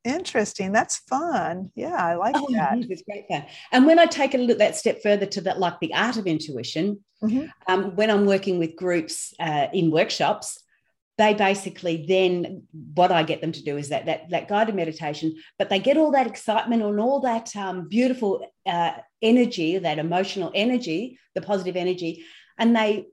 [0.05, 0.71] Interesting.
[0.71, 1.71] That's fun.
[1.75, 2.77] Yeah, I like Oh, that.
[2.79, 3.45] it is, great fun.
[3.71, 6.17] And when I take it a look that step further to that, like the art
[6.17, 7.49] of intuition, Mhm.
[7.67, 10.63] um, when I'm working with groups uh, in workshops,
[11.17, 15.35] they basically then what I get them to do is that that that guided meditation,
[15.57, 20.49] but they get all that excitement and all that um, beautiful uh, energy, that emotional
[20.55, 22.23] energy, the positive energy,
[22.57, 23.07] and they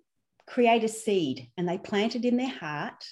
[0.47, 3.05] create a seed and they plant it in their heart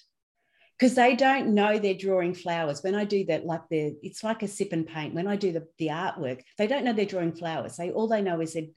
[0.84, 2.82] because they don't know they're drawing flowers.
[2.82, 5.14] When I do that, like the it's like a sip and paint.
[5.14, 7.78] When I do the, the artwork, they don't know they're drawing flowers.
[7.78, 8.70] They all they know is that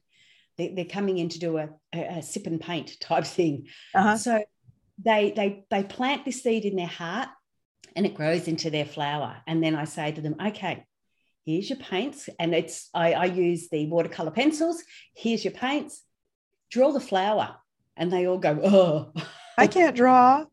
[0.57, 3.67] they, they're coming in to do a, a, a sip and paint type thing.
[3.93, 4.15] Uh-huh.
[4.15, 4.41] So
[5.03, 7.27] they they they plant this seed in their heart
[7.93, 9.35] and it grows into their flower.
[9.45, 10.85] And then I say to them, okay,
[11.45, 12.29] here's your paints.
[12.39, 14.81] And it's I, I use the watercolor pencils.
[15.13, 16.03] Here's your paints.
[16.71, 17.57] Draw the flower.
[17.97, 19.21] And they all go, oh.
[19.57, 20.45] I can't draw.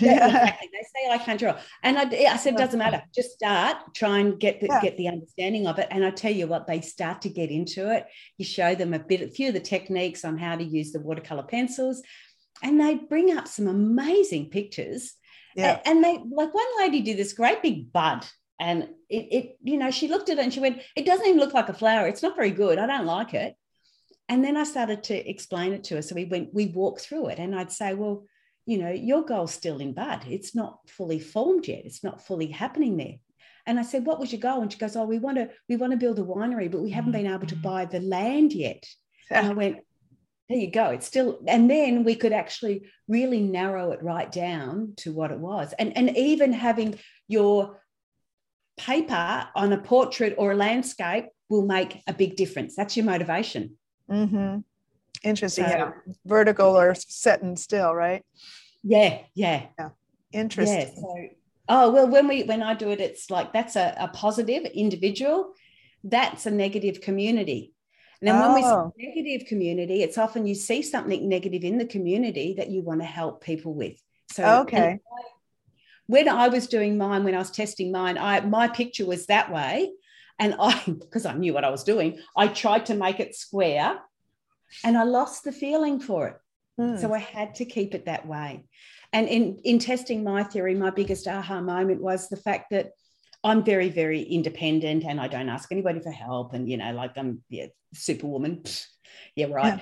[0.00, 0.26] Yeah, Yeah.
[0.28, 0.68] exactly.
[0.72, 3.02] They say I can't draw, and I, I said it doesn't matter.
[3.14, 4.80] Just start, try and get the Yeah.
[4.80, 5.88] get the understanding of it.
[5.90, 8.06] And I tell you what, they start to get into it.
[8.38, 11.00] You show them a bit, a few of the techniques on how to use the
[11.00, 12.02] watercolor pencils,
[12.62, 15.14] and they bring up some amazing pictures.
[15.56, 15.80] Yeah.
[15.86, 18.26] And they like one lady did this great big bud,
[18.58, 21.38] and it, it you know she looked at it and she went, it doesn't even
[21.40, 22.06] look like a flower.
[22.08, 22.78] It's not very good.
[22.78, 23.54] I don't like it.
[24.28, 26.02] And then I started to explain it to her.
[26.02, 28.24] So we went, we walked through it, and I'd say, well
[28.66, 30.24] you know, your goal's still in bud.
[30.28, 31.82] It's not fully formed yet.
[31.84, 33.16] It's not fully happening there.
[33.66, 34.62] And I said, what was your goal?
[34.62, 36.90] And she goes, oh, we want to, we want to build a winery, but we
[36.90, 38.86] haven't been able to buy the land yet.
[39.30, 39.78] And I went,
[40.50, 40.90] there you go.
[40.90, 45.38] It's still, and then we could actually really narrow it right down to what it
[45.38, 45.72] was.
[45.78, 47.80] And, and even having your
[48.76, 52.76] paper on a portrait or a landscape will make a big difference.
[52.76, 53.78] That's your motivation.
[54.08, 54.58] hmm
[55.24, 55.64] Interesting.
[55.64, 55.90] So- yeah.
[56.26, 58.22] Vertical or setting still, right?
[58.82, 59.66] Yeah, yeah.
[60.32, 60.78] Interesting.
[60.80, 60.94] Yeah.
[60.94, 61.28] So,
[61.70, 65.52] oh well, when we when I do it, it's like that's a, a positive individual.
[66.02, 67.72] That's a negative community.
[68.20, 68.92] And then when we Oh.
[68.96, 73.00] see negative community, it's often you see something negative in the community that you want
[73.00, 73.96] to help people with.
[74.32, 75.00] So Okay.
[76.06, 79.50] when I was doing mine, when I was testing mine, I my picture was that
[79.52, 79.90] way.
[80.38, 83.98] And I, because I knew what I was doing, I tried to make it square
[84.82, 86.36] and I lost the feeling for it.
[86.76, 86.96] Hmm.
[86.96, 88.64] So I had to keep it that way.
[89.12, 92.90] And in, in testing my theory, my biggest aha moment was the fact that
[93.44, 96.54] I'm very, very independent and I don't ask anybody for help.
[96.54, 98.64] And, you know, like I'm yeah, superwoman.
[99.36, 99.80] Yeah, right.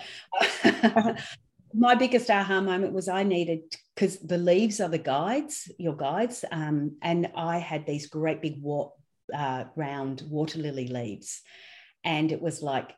[1.75, 3.61] my biggest aha moment was I needed,
[3.95, 6.45] because the leaves are the guides, your guides.
[6.51, 8.91] Um, and I had these great big wa-
[9.35, 11.41] uh, round water lily leaves.
[12.05, 12.93] And it was like,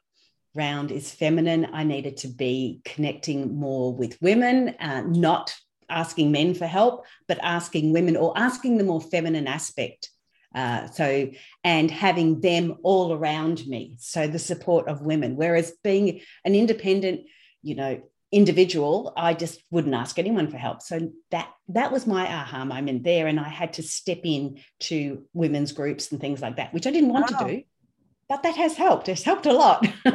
[0.54, 1.68] round is feminine.
[1.72, 5.54] I needed to be connecting more with women, uh, not
[5.88, 10.10] asking men for help, but asking women or asking the more feminine aspect.
[10.54, 11.28] Uh, so,
[11.64, 13.94] and having them all around me.
[13.98, 15.34] So, the support of women.
[15.36, 17.22] Whereas being an independent,
[17.62, 20.82] you know, individual, I just wouldn't ask anyone for help.
[20.82, 25.24] So that that was my aha moment there, and I had to step in to
[25.32, 27.38] women's groups and things like that, which I didn't want Wow.
[27.38, 27.62] to do,
[28.28, 29.08] but that has helped.
[29.08, 29.86] It's helped a lot.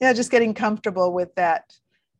[0.00, 1.72] yeah, just getting comfortable with that.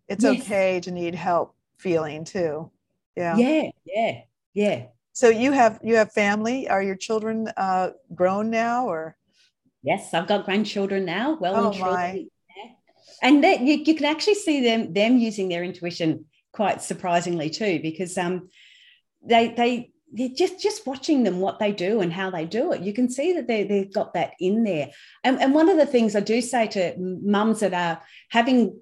[0.08, 0.42] It's Yes.
[0.42, 2.70] okay to need help feeling too.
[3.16, 3.36] Yeah.
[3.36, 4.20] yeah, yeah,
[4.52, 4.82] yeah.
[5.12, 6.68] So you have you have family.
[6.68, 9.16] Are your children uh, grown now or?
[9.82, 11.36] Yes, I've got grandchildren now.
[11.40, 12.24] Well Oh, and my.
[13.22, 17.80] And that you, you can actually see them them using their intuition quite surprisingly too,
[17.80, 18.48] because um
[19.22, 19.90] they they
[20.36, 22.82] just just watching them what they do and how they do it.
[22.82, 24.90] You can see that they they've got that in there.
[25.24, 28.78] And, and one of the things I do say to mums that are having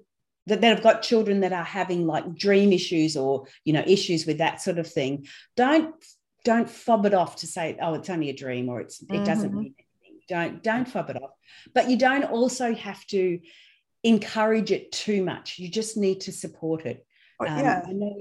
[0.47, 4.25] that, that have got children that are having like dream issues or you know issues
[4.25, 5.95] with that sort of thing, don't
[6.43, 9.51] don't fob it off to say, oh, it's only a dream or it's it doesn't
[9.53, 9.57] Mhm.
[9.59, 10.19] mean anything.
[10.27, 11.31] Don't don't fob it off.
[11.73, 13.39] But you don't also have to
[14.03, 15.57] encourage it too much.
[15.59, 17.05] You just need to support it.
[17.39, 17.81] or- Um, yeah.
[17.87, 18.15] I know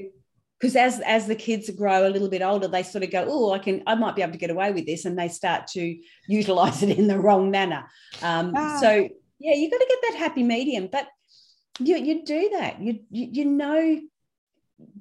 [0.63, 3.51] because as as the kids grow a little bit older, they sort of go, oh,
[3.51, 5.99] I can, I might be able to get away with this, and they start to
[6.29, 7.85] utilize it in the wrong manner.
[8.23, 8.79] Um, Ah.
[8.81, 9.09] So
[9.41, 11.09] yeah, you've got to get that happy medium, but
[11.81, 12.81] you you do that.
[12.81, 14.01] You, you you know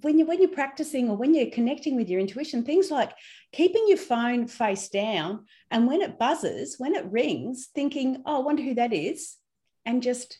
[0.02, 3.12] when you when you're practicing or when you're connecting with your intuition, things like
[3.52, 8.44] keeping your phone face down, and when it buzzes, when it rings, thinking, oh, I
[8.44, 9.38] wonder who that is,
[9.86, 10.40] and just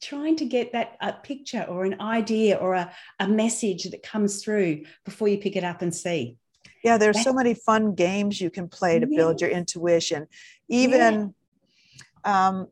[0.00, 4.42] trying to get that a picture or an idea or a, a message that comes
[4.42, 6.36] through before you pick it up and see.
[6.84, 10.28] Yeah, there's so many fun games you can play to build your intuition.
[10.68, 11.34] Even,
[12.24, 12.48] yeah.
[12.48, 12.68] um,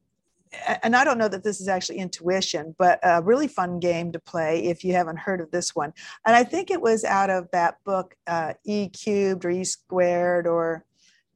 [0.82, 4.20] and I don't know that this is actually intuition, but a really fun game to
[4.20, 5.92] play if you haven't heard of this one.
[6.24, 10.46] And I think it was out of that book, uh, E cubed or E squared
[10.46, 10.84] or.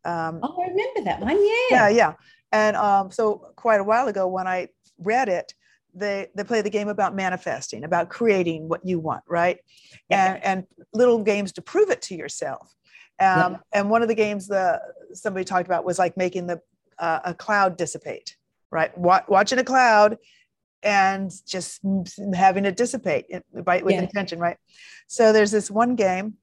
[0.04, 1.44] Um, oh, I remember that one.
[1.44, 1.66] Yeah.
[1.70, 2.12] Yeah, yeah.
[2.52, 5.54] And um, so quite a while ago, when I read it,
[5.94, 9.58] they they play the game about manifesting, about creating what you want, right?
[10.08, 10.34] Yeah.
[10.34, 12.74] And and little games to prove it to yourself.
[13.20, 13.56] Um, yeah.
[13.72, 14.80] And one of the games the
[15.12, 16.60] somebody talked about was like making the
[16.98, 18.36] uh, a cloud dissipate,
[18.70, 18.96] right?
[18.96, 20.18] Wa- watching a cloud
[20.82, 21.80] and just
[22.34, 24.02] having it dissipate right with yeah.
[24.02, 24.56] intention, right?
[25.06, 26.34] So there's this one game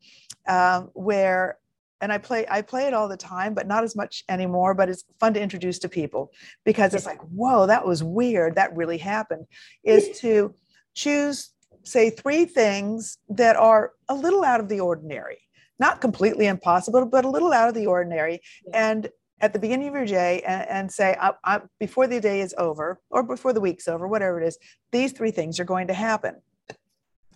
[0.48, 1.58] um, where
[2.02, 4.74] and I play I play it all the time, but not as much anymore.
[4.74, 6.32] But it's fun to introduce to people
[6.66, 8.56] because it's like, whoa, that was weird.
[8.56, 9.46] That really happened.
[9.84, 10.54] Is to
[10.94, 11.52] choose,
[11.84, 15.40] say, three things that are a little out of the ordinary,
[15.80, 18.42] not completely impossible, but a little out of the ordinary.
[18.74, 22.42] And at the beginning of your day, and, and say, I, I, before the day
[22.42, 24.58] is over or before the week's over, whatever it is,
[24.92, 26.42] these three things are going to happen.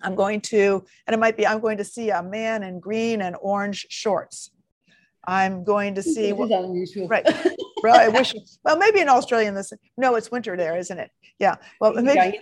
[0.04, 3.21] I'm going to, and it might be, I'm going to see a man in green
[3.21, 4.50] and orange shorts.
[5.25, 7.07] I'm going to see what, unusual.
[7.07, 7.25] right.
[7.84, 11.10] Well, I wish, well, maybe in Australia in this, no, it's winter there, isn't it?
[11.39, 11.55] Yeah.
[11.79, 12.39] Well, maybe,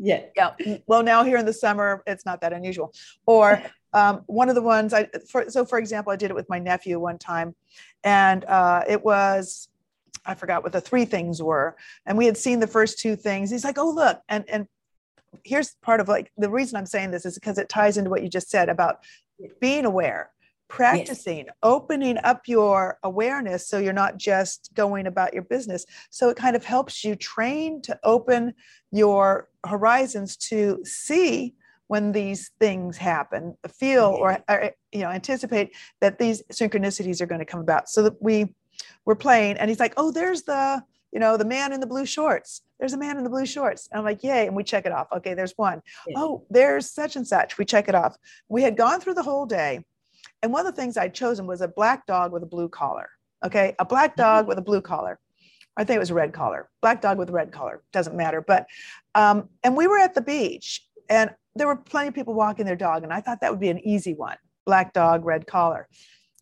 [0.00, 0.22] yeah.
[0.34, 0.54] Yeah.
[0.88, 2.92] Well, now here in the summer, it's not that unusual.
[3.24, 6.48] Or um, one of the ones I, for, so for example, I did it with
[6.48, 7.54] my nephew one time
[8.02, 9.68] and uh, it was,
[10.26, 11.76] I forgot what the three things were.
[12.04, 13.52] And we had seen the first two things.
[13.52, 14.20] He's like, oh, look.
[14.28, 14.66] And, and
[15.44, 18.22] here's part of like the reason I'm saying this is because it ties into what
[18.22, 18.96] you just said about
[19.60, 20.30] being aware,
[20.72, 21.54] practicing, yes.
[21.62, 25.84] opening up your awareness so you're not just going about your business.
[26.08, 28.54] So it kind of helps you train to open
[28.90, 31.54] your horizons to see
[31.88, 37.40] when these things happen, feel or, or you know anticipate that these synchronicities are going
[37.40, 37.90] to come about.
[37.90, 38.54] So that we
[39.04, 40.82] we're playing, and he's like, "Oh, there's the
[41.12, 42.62] you know, the man in the blue shorts.
[42.80, 43.86] There's a man in the blue shorts.
[43.92, 44.46] And I'm like, yay.
[44.46, 45.08] And we check it off.
[45.14, 45.82] Okay, there's one.
[46.08, 46.14] Yeah.
[46.16, 47.58] Oh, there's such and such.
[47.58, 48.16] We check it off.
[48.48, 49.84] We had gone through the whole day.
[50.42, 53.08] And one of the things I'd chosen was a black dog with a blue collar.
[53.44, 54.22] Okay, a black mm-hmm.
[54.22, 55.18] dog with a blue collar.
[55.76, 58.42] I think it was a red collar, black dog with a red collar, doesn't matter.
[58.42, 58.66] But,
[59.14, 62.76] um, and we were at the beach and there were plenty of people walking their
[62.76, 63.04] dog.
[63.04, 65.88] And I thought that would be an easy one black dog, red collar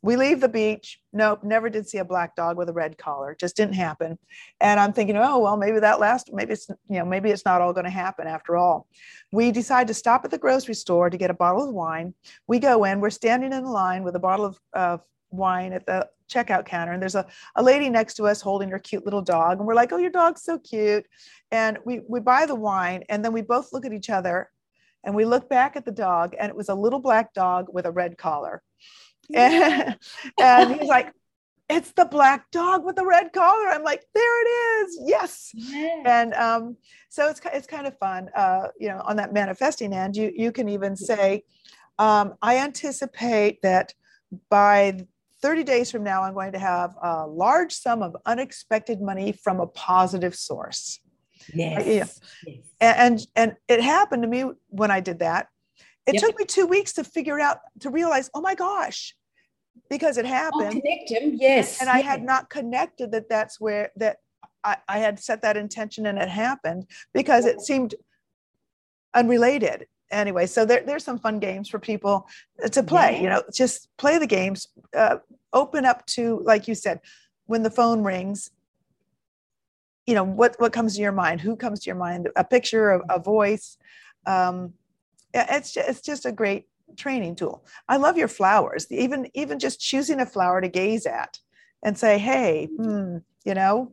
[0.02, 0.98] we leave the beach.
[1.12, 3.36] Nope, never did see a black dog with a red collar.
[3.38, 4.18] Just didn't happen.
[4.60, 7.60] And I'm thinking, oh well, maybe that last, maybe it's you know, maybe it's not
[7.60, 8.86] all going to happen after all.
[9.32, 12.14] We decide to stop at the grocery store to get a bottle of wine.
[12.46, 13.00] We go in.
[13.00, 17.02] We're standing in line with a bottle of, of wine at the checkout counter, and
[17.02, 19.92] there's a, a lady next to us holding her cute little dog, and we're like,
[19.92, 21.04] oh, your dog's so cute.
[21.50, 24.48] And we we buy the wine, and then we both look at each other,
[25.04, 27.84] and we look back at the dog, and it was a little black dog with
[27.84, 28.62] a red collar.
[29.36, 29.96] And,
[30.40, 31.12] and he's like,
[31.70, 33.68] it's the black dog with the red collar.
[33.68, 34.98] I'm like, there it is.
[35.04, 35.50] Yes.
[35.54, 36.02] Yeah.
[36.04, 36.76] And um,
[37.08, 38.28] so it's, it's kind of fun.
[38.34, 41.44] Uh, you know, on that manifesting end, you, you can even say,
[41.98, 43.94] um, I anticipate that
[44.48, 45.06] by
[45.42, 49.60] 30 days from now, I'm going to have a large sum of unexpected money from
[49.60, 51.00] a positive source.
[51.54, 51.86] Yes.
[51.86, 52.04] Yeah.
[52.46, 52.66] yes.
[52.80, 55.46] And, and it happened to me when I did that.
[56.06, 56.22] It yep.
[56.22, 59.14] took me two weeks to figure out, to realize, oh my gosh,
[59.88, 60.74] because it happened.
[60.74, 61.80] Oh, connect him, yes.
[61.80, 64.18] And I had not connected that that's where that
[64.62, 67.94] I, I had set that intention and it happened because it seemed
[69.14, 69.86] unrelated.
[70.10, 72.28] Anyway, so there, there's some fun games for people
[72.70, 73.14] to play.
[73.14, 73.22] Yeah.
[73.22, 74.66] You know, just play the games.
[74.96, 75.18] Uh,
[75.52, 77.00] open up to, like you said,
[77.46, 78.50] when the phone rings.
[80.06, 81.40] You know what what comes to your mind?
[81.40, 82.28] Who comes to your mind?
[82.34, 83.76] A picture, a, a voice.
[84.26, 84.74] Um,
[85.32, 87.64] it's just, it's just a great training tool.
[87.88, 88.86] I love your flowers.
[88.90, 91.38] Even even just choosing a flower to gaze at
[91.82, 93.92] and say, "Hey, hmm, you know."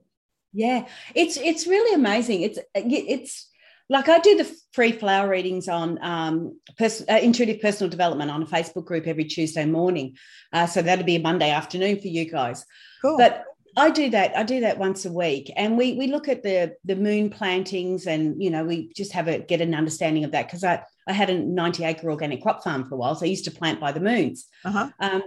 [0.53, 2.41] Yeah, it's it's really amazing.
[2.41, 3.49] It's it's
[3.89, 8.43] like I do the free flower readings on um, pers- uh, intuitive personal development on
[8.43, 10.17] a Facebook group every Tuesday morning.
[10.51, 12.65] Uh, so that'll be a Monday afternoon for you guys.
[13.01, 13.17] Cool.
[13.17, 13.45] But
[13.77, 14.35] I do that.
[14.35, 18.07] I do that once a week, and we we look at the the moon plantings,
[18.07, 21.13] and you know we just have a get an understanding of that because I I
[21.13, 23.79] had a ninety acre organic crop farm for a while, so I used to plant
[23.79, 24.89] by the moons, uh-huh.
[24.99, 25.21] um,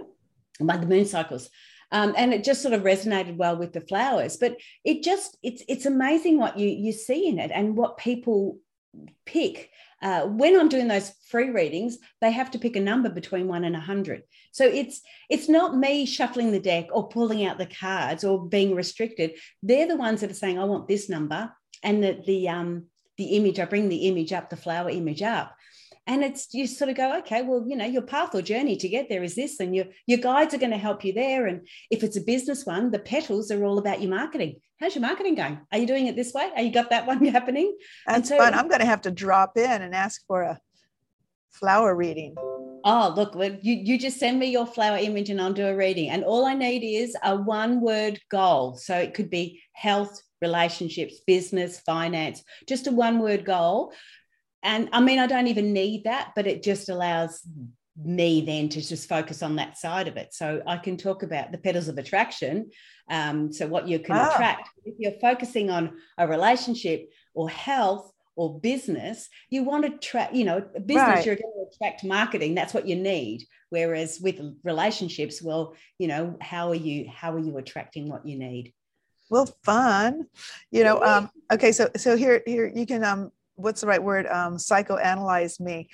[0.59, 1.49] by the moon cycles.
[1.93, 5.61] Um, and it just sort of resonated well with the flowers but it just it's
[5.67, 8.59] it's amazing what you you see in it and what people
[9.25, 9.71] pick
[10.01, 13.63] uh, when I'm doing those free readings, they have to pick a number between one
[13.63, 14.23] and a hundred.
[14.51, 18.75] So it's it's not me shuffling the deck or pulling out the cards or being
[18.75, 19.31] restricted.
[19.63, 21.51] They're the ones that are saying, "I want this number,"
[21.83, 22.85] and that the um,
[23.17, 25.55] the image, I bring the image up, the flower image up.
[26.07, 28.89] And it's you sort of go, okay, well, you know, your path or journey to
[28.89, 31.45] get there is this, and your your guides are going to help you there.
[31.45, 34.55] And if it's a business one, the petals are all about your marketing.
[34.79, 35.59] How's your marketing going?
[35.71, 36.49] Are you doing it this way?
[36.55, 37.77] Are you got that one happening?
[38.07, 38.53] That's so, fun.
[38.55, 40.59] I'm going to have to drop in and ask for a
[41.51, 42.35] flower reading.
[42.83, 46.09] Oh, look, you, you just send me your flower image and I'll do a reading.
[46.09, 48.75] And all I need is a one word goal.
[48.75, 53.93] So it could be health, relationships, business, finance, just a one word goal.
[54.63, 57.41] And I mean, I don't even need that, but it just allows
[58.03, 60.33] me then to just focus on that side of it.
[60.33, 62.71] So I can talk about the petals of attraction.
[63.09, 64.31] Um, so what you can ah.
[64.31, 64.69] attract.
[64.85, 68.11] If you're focusing on a relationship or health
[68.41, 71.25] or business, you want to track, you know, business, right.
[71.27, 72.55] you're going to attract marketing.
[72.55, 73.45] That's what you need.
[73.69, 78.39] Whereas with relationships, well, you know, how are you, how are you attracting what you
[78.39, 78.73] need?
[79.29, 80.25] Well, fun.
[80.71, 84.25] You know, um, okay, so so here here you can um what's the right word?
[84.25, 85.89] Um psychoanalyze me.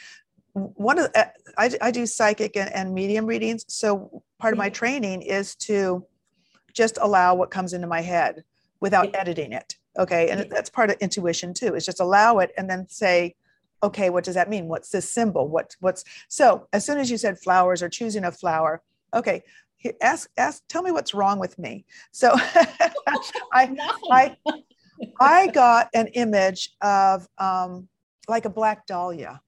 [0.53, 3.65] One of the, I, I do psychic and, and medium readings.
[3.67, 6.05] So part of my training is to
[6.73, 8.43] just allow what comes into my head
[8.79, 12.69] without editing it okay and that's part of intuition too is just allow it and
[12.69, 13.35] then say
[13.83, 14.67] okay what does that mean?
[14.67, 15.47] What's this symbol?
[15.47, 18.81] What what's so as soon as you said flowers or choosing a flower
[19.13, 19.43] okay
[20.01, 21.85] ask ask tell me what's wrong with me.
[22.11, 23.19] So i
[24.11, 24.35] i
[25.19, 27.87] i got an image of um
[28.27, 29.41] like a black dahlia.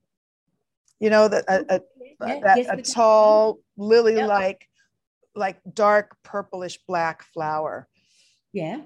[0.99, 1.81] You know that a, a,
[2.27, 4.67] yeah, that a tall lily like
[5.35, 7.87] like dark purplish black flower.
[8.53, 8.81] Yeah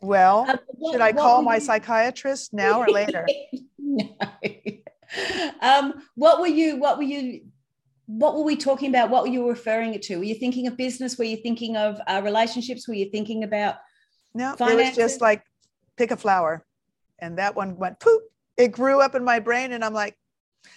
[0.00, 1.60] well, uh, what, should I call my you...
[1.60, 3.26] psychiatrist now or later?
[3.78, 4.08] no.
[5.60, 6.76] Um, what were you?
[6.76, 7.46] What were you?
[8.06, 9.08] What were we talking about?
[9.08, 10.18] What were you referring it to?
[10.18, 11.16] Were you thinking of business?
[11.16, 12.86] Were you thinking of uh, relationships?
[12.86, 13.76] Were you thinking about?
[14.34, 14.80] No, finances?
[14.80, 15.42] it was just like
[15.96, 16.64] pick a flower,
[17.18, 18.22] and that one went poop.
[18.58, 20.14] It grew up in my brain, and I'm like,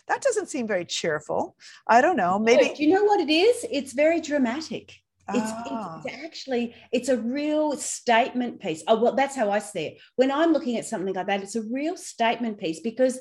[0.07, 1.55] that doesn't seem very cheerful.
[1.87, 2.39] I don't know.
[2.39, 2.69] Maybe.
[2.69, 3.65] No, do you know what it is?
[3.69, 5.00] It's very dramatic.
[5.29, 6.01] It's, ah.
[6.03, 8.83] it's, actually it's a real statement piece.
[8.87, 9.97] Oh well, that's how I see it.
[10.15, 13.19] When I'm looking at something like that, it's a real statement piece because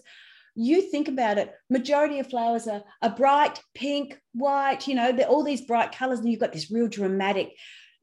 [0.54, 1.52] you think about it.
[1.68, 4.88] Majority of flowers are, are bright pink, white.
[4.88, 7.52] You know, all these bright colors, and you've got this real dramatic.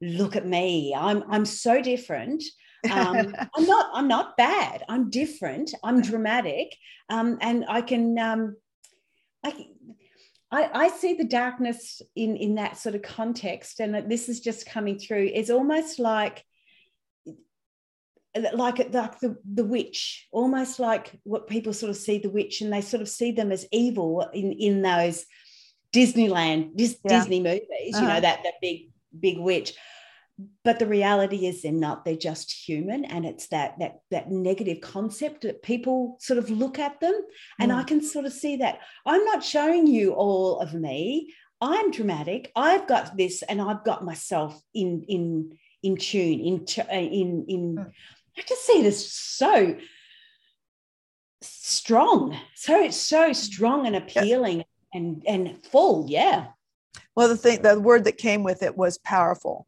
[0.02, 0.94] Look at me.
[0.96, 2.44] I'm I'm so different.
[2.92, 3.90] um, I'm not.
[3.94, 4.84] I'm not bad.
[4.88, 5.74] I'm different.
[5.84, 6.76] I'm dramatic,
[7.10, 8.18] um, and I can.
[8.18, 8.56] Um,
[9.44, 9.68] I
[10.50, 14.66] I, I see the darkness in in that sort of context, and this is just
[14.66, 15.30] coming through.
[15.34, 16.44] It's almost like
[18.36, 22.72] like like the the witch, almost like what people sort of see the witch, and
[22.72, 25.26] they sort of see them as evil in in those
[25.94, 27.20] Disneyland Dis, yeah.
[27.20, 27.62] Disney movies.
[27.94, 28.02] Uh-huh.
[28.02, 28.20] You know uh-huh.
[28.22, 28.90] that that big
[29.20, 29.74] big witch
[30.64, 34.82] but the reality is they're not they're just human and it's that that that negative
[34.82, 37.20] concept that people sort of look at them
[37.60, 37.76] and mm.
[37.76, 42.52] i can sort of see that i'm not showing you all of me i'm dramatic
[42.56, 47.76] i've got this and i've got myself in in in tune in uh, in in
[47.76, 47.92] mm.
[48.38, 49.76] i just see it as so
[51.42, 54.64] strong so it's so strong and appealing yeah.
[54.94, 56.48] and and full yeah
[57.16, 59.67] well the thing the word that came with it was powerful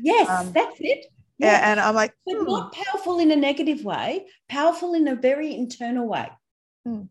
[0.00, 1.06] Yes, um, that's it.
[1.38, 1.70] Yeah.
[1.70, 2.44] And I'm like, but hmm.
[2.44, 6.28] not powerful in a negative way, powerful in a very internal way.
[6.84, 7.02] Hmm.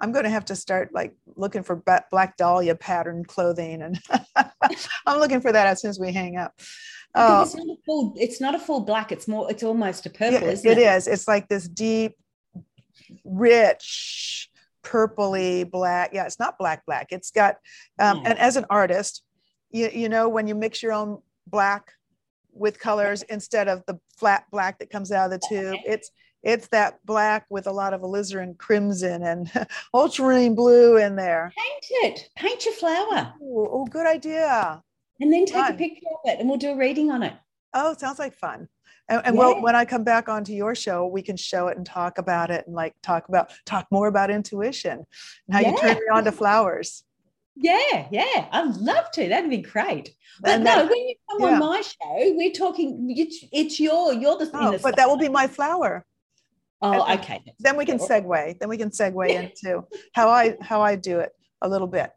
[0.00, 1.76] I'm going to have to start like looking for
[2.10, 4.00] Black Dahlia pattern clothing, and
[5.06, 6.54] I'm looking for that as soon as we hang up.
[7.14, 8.14] Oh, it's not a full.
[8.16, 9.12] It's not a full black.
[9.12, 9.50] It's more.
[9.50, 10.40] It's almost a purple.
[10.40, 11.06] Yeah, isn't it, it is.
[11.06, 12.14] It's like this deep,
[13.24, 14.48] rich,
[14.82, 16.10] purpley black.
[16.14, 17.08] Yeah, it's not black black.
[17.10, 17.56] It's got.
[17.98, 18.30] Um, yeah.
[18.30, 19.22] And as an artist,
[19.70, 21.92] you you know when you mix your own black
[22.52, 25.78] with colors instead of the flat black that comes out of the tube.
[25.86, 26.10] It's
[26.42, 29.50] it's that black with a lot of alizarin crimson and
[29.94, 31.52] ultramarine blue in there.
[31.56, 32.30] Paint it.
[32.36, 33.34] Paint your flower.
[33.42, 34.82] Ooh, oh, good idea.
[35.20, 35.74] And then take fun.
[35.74, 37.34] a picture of it and we'll do a reading on it.
[37.74, 38.68] Oh, sounds like fun.
[39.08, 39.40] And, and yeah.
[39.40, 42.50] well, when I come back onto your show, we can show it and talk about
[42.50, 45.04] it and like talk about talk more about intuition
[45.48, 45.70] and how yeah.
[45.70, 47.04] you turn it on to flowers.
[47.62, 49.28] Yeah, yeah, I'd love to.
[49.28, 50.14] That'd be great.
[50.40, 51.46] But and no, that, when you come yeah.
[51.48, 53.14] on my show, we're talking.
[53.14, 54.50] It's, it's your you're the.
[54.54, 56.06] Oh, but that will be my flower.
[56.80, 57.42] Oh, and okay.
[57.58, 58.58] Then we can segue.
[58.58, 59.84] Then we can segue into
[60.14, 62.10] how I how I do it a little bit.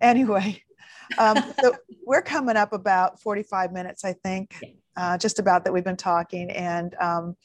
[0.00, 0.62] Anyway,
[1.18, 1.74] um, so
[2.06, 4.54] we're coming up about forty five minutes, I think,
[4.96, 7.36] uh, just about that we've been talking, and um,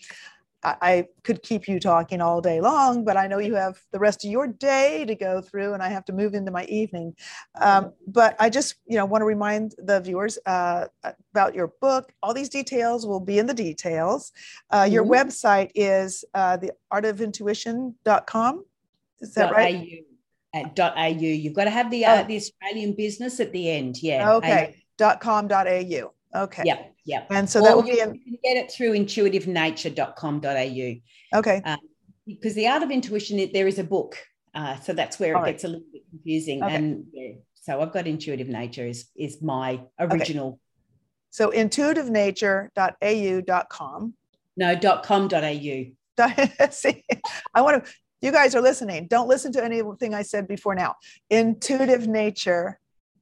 [0.64, 4.00] I, I could keep you talking all day long, but I know you have the
[4.00, 7.16] rest of your day to go through, and I have to move into my evening.
[7.60, 10.86] Um, but I just, you know, want to remind the viewers uh,
[11.34, 12.12] about your book.
[12.22, 14.32] All these details will be in the details.
[14.70, 15.10] Uh, your Mhm.
[15.10, 18.66] website is uh, the artofintuition.com.
[19.20, 19.76] Is that right?
[19.76, 21.08] au, at dot au.
[21.08, 22.28] You've got to have the uh, Oh.
[22.28, 24.02] the Australian business at the end.
[24.02, 24.34] Yeah.
[24.34, 24.84] Okay.
[24.98, 25.48] Dot com.
[26.36, 26.64] Okay.
[26.66, 26.84] Yeah.
[27.06, 27.24] Yeah.
[27.30, 28.16] And so that will be you, in.
[28.16, 31.62] you can get it through intuitivenature.com.au Okay.
[32.26, 34.18] because the art of intuition, there is a book.
[34.54, 35.52] Uh, so that's where All it right.
[35.54, 36.64] gets a little bit confusing.
[36.64, 36.76] Okay.
[36.76, 40.60] And yeah, so I've got intuitive nature is, is my original.
[41.30, 44.14] So intuitivenature.au.com.
[44.58, 45.86] No, dot com dot au.
[46.72, 47.06] See,
[47.54, 49.08] I want to, you guys are listening.
[49.08, 50.96] Don't listen to anything I said before now.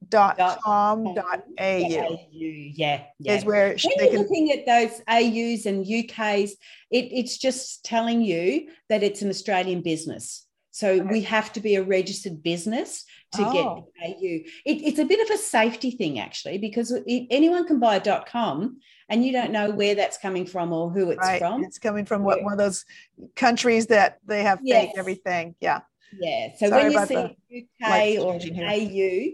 [0.08, 3.02] Intuitivenature.com.au Yeah.
[3.18, 3.34] Yeah.
[3.34, 6.52] is where when they you're can, looking at those AUs and UKs,
[6.90, 10.46] it, it's just telling you that it's an Australian business.
[10.72, 11.06] So Okay.
[11.10, 13.88] we have to be a registered business to get Oh.
[14.00, 14.44] the AU.
[14.64, 18.24] It, it's a bit of a safety thing, actually, because it, anyone can buy a
[18.24, 18.78] .com
[19.08, 19.76] and you don't know mm-hmm.
[19.76, 21.40] where that's coming from or who it's right.
[21.40, 21.64] from.
[21.64, 22.84] It's coming from what, one of those
[23.36, 25.56] countries that they have fake everything.
[25.60, 25.80] Yeah.
[26.18, 26.48] Yeah.
[26.56, 27.36] So Sorry when you see
[27.82, 28.34] UK or.
[28.34, 29.32] AU,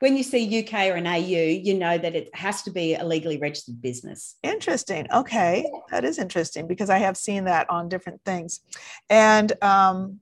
[0.00, 3.04] when you see UK or an AU, you know that it has to be a
[3.04, 4.36] legally registered business.
[4.42, 5.06] Interesting.
[5.12, 5.70] Okay.
[5.90, 8.60] That is interesting because I have seen that on different things.
[9.08, 10.20] And um,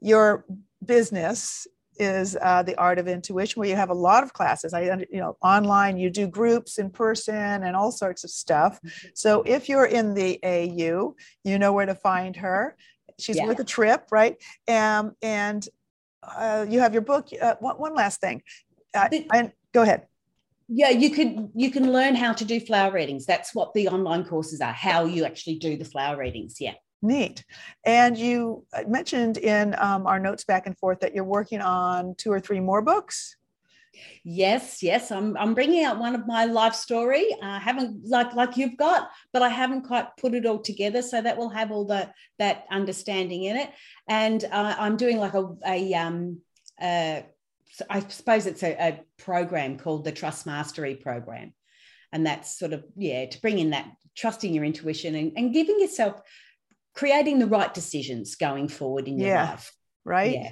[0.00, 0.44] your
[0.84, 1.66] business
[1.96, 4.72] is uh, the art of intuition, where you have a lot of classes.
[4.72, 8.80] I, you know, online you do groups in person and all sorts of stuff.
[9.14, 11.14] So if you're in the AU,
[11.44, 12.76] you know where to find her.
[13.18, 13.46] She's Yeah.
[13.46, 14.36] with a trip, right?
[14.66, 15.68] Um, and
[16.22, 17.28] uh, you have your book.
[17.38, 18.42] Uh, one, one last thing.
[18.94, 20.06] Uh, I, go ahead.
[20.68, 23.26] Yeah, you can you can learn how to do flower readings.
[23.26, 24.72] That's what the online courses are.
[24.72, 26.60] How you actually do the flower readings.
[26.60, 26.74] Yeah.
[27.02, 27.44] Neat.
[27.84, 32.14] And you uh, mentioned in um, our notes back and forth that you're working on
[32.16, 33.36] two or three more books.
[34.22, 35.10] Yes, yes.
[35.10, 37.26] I'm I'm bringing out one of my life story.
[37.42, 41.02] I haven't like like you've got, but I haven't quite put it all together.
[41.02, 43.70] So that will have all the that understanding in it.
[44.08, 46.40] And uh, I'm doing like a a um
[46.80, 47.39] uh so
[47.88, 51.52] I suppose it's a, a program called the Trust Mastery Program,
[52.12, 55.80] and that's sort of yeah to bring in that trusting your intuition and, and giving
[55.80, 56.20] yourself
[56.94, 59.50] creating the right decisions going forward in your Yeah.
[59.50, 59.72] life.
[60.04, 60.34] Right.
[60.34, 60.50] Yeah.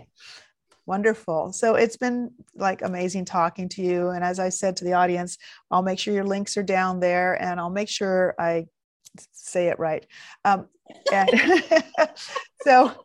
[0.86, 1.52] Wonderful.
[1.52, 4.08] So it's been like amazing talking to you.
[4.08, 5.36] And as I said to the audience,
[5.70, 8.66] I'll make sure your links are down there and I'll make sure I
[9.32, 10.06] say it right.
[10.44, 10.68] Um,
[11.12, 11.28] and
[12.62, 13.04] so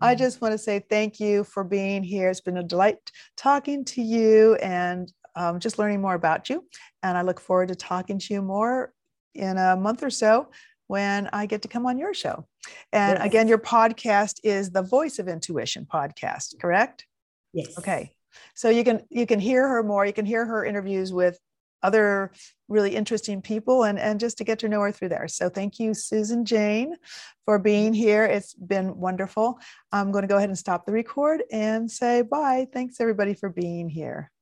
[0.00, 2.30] I just want to say thank you for being here.
[2.30, 2.98] It's been a delight
[3.36, 6.64] talking to you and um, just learning more about you.
[7.02, 8.92] And I look forward to talking to you more
[9.34, 10.48] in a month or so
[10.86, 12.46] when I get to come on your show.
[12.92, 13.26] And Yes.
[13.26, 17.06] again, your podcast is the Voice of Intuition podcast, correct?
[17.52, 17.78] Yes.
[17.78, 18.12] Okay.
[18.54, 20.04] So you can you can hear her more.
[20.04, 21.38] You can hear her interviews with
[21.86, 22.32] other
[22.68, 25.28] really interesting people and, and just to get to know her through there.
[25.28, 26.96] So thank you, Susan Jane,
[27.44, 28.24] for being here.
[28.24, 29.60] It's been wonderful.
[29.92, 32.66] I'm going to go ahead and stop the record and say bye.
[32.72, 34.32] Thanks everybody for being here.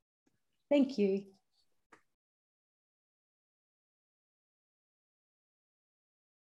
[0.71, 1.34] Thank you.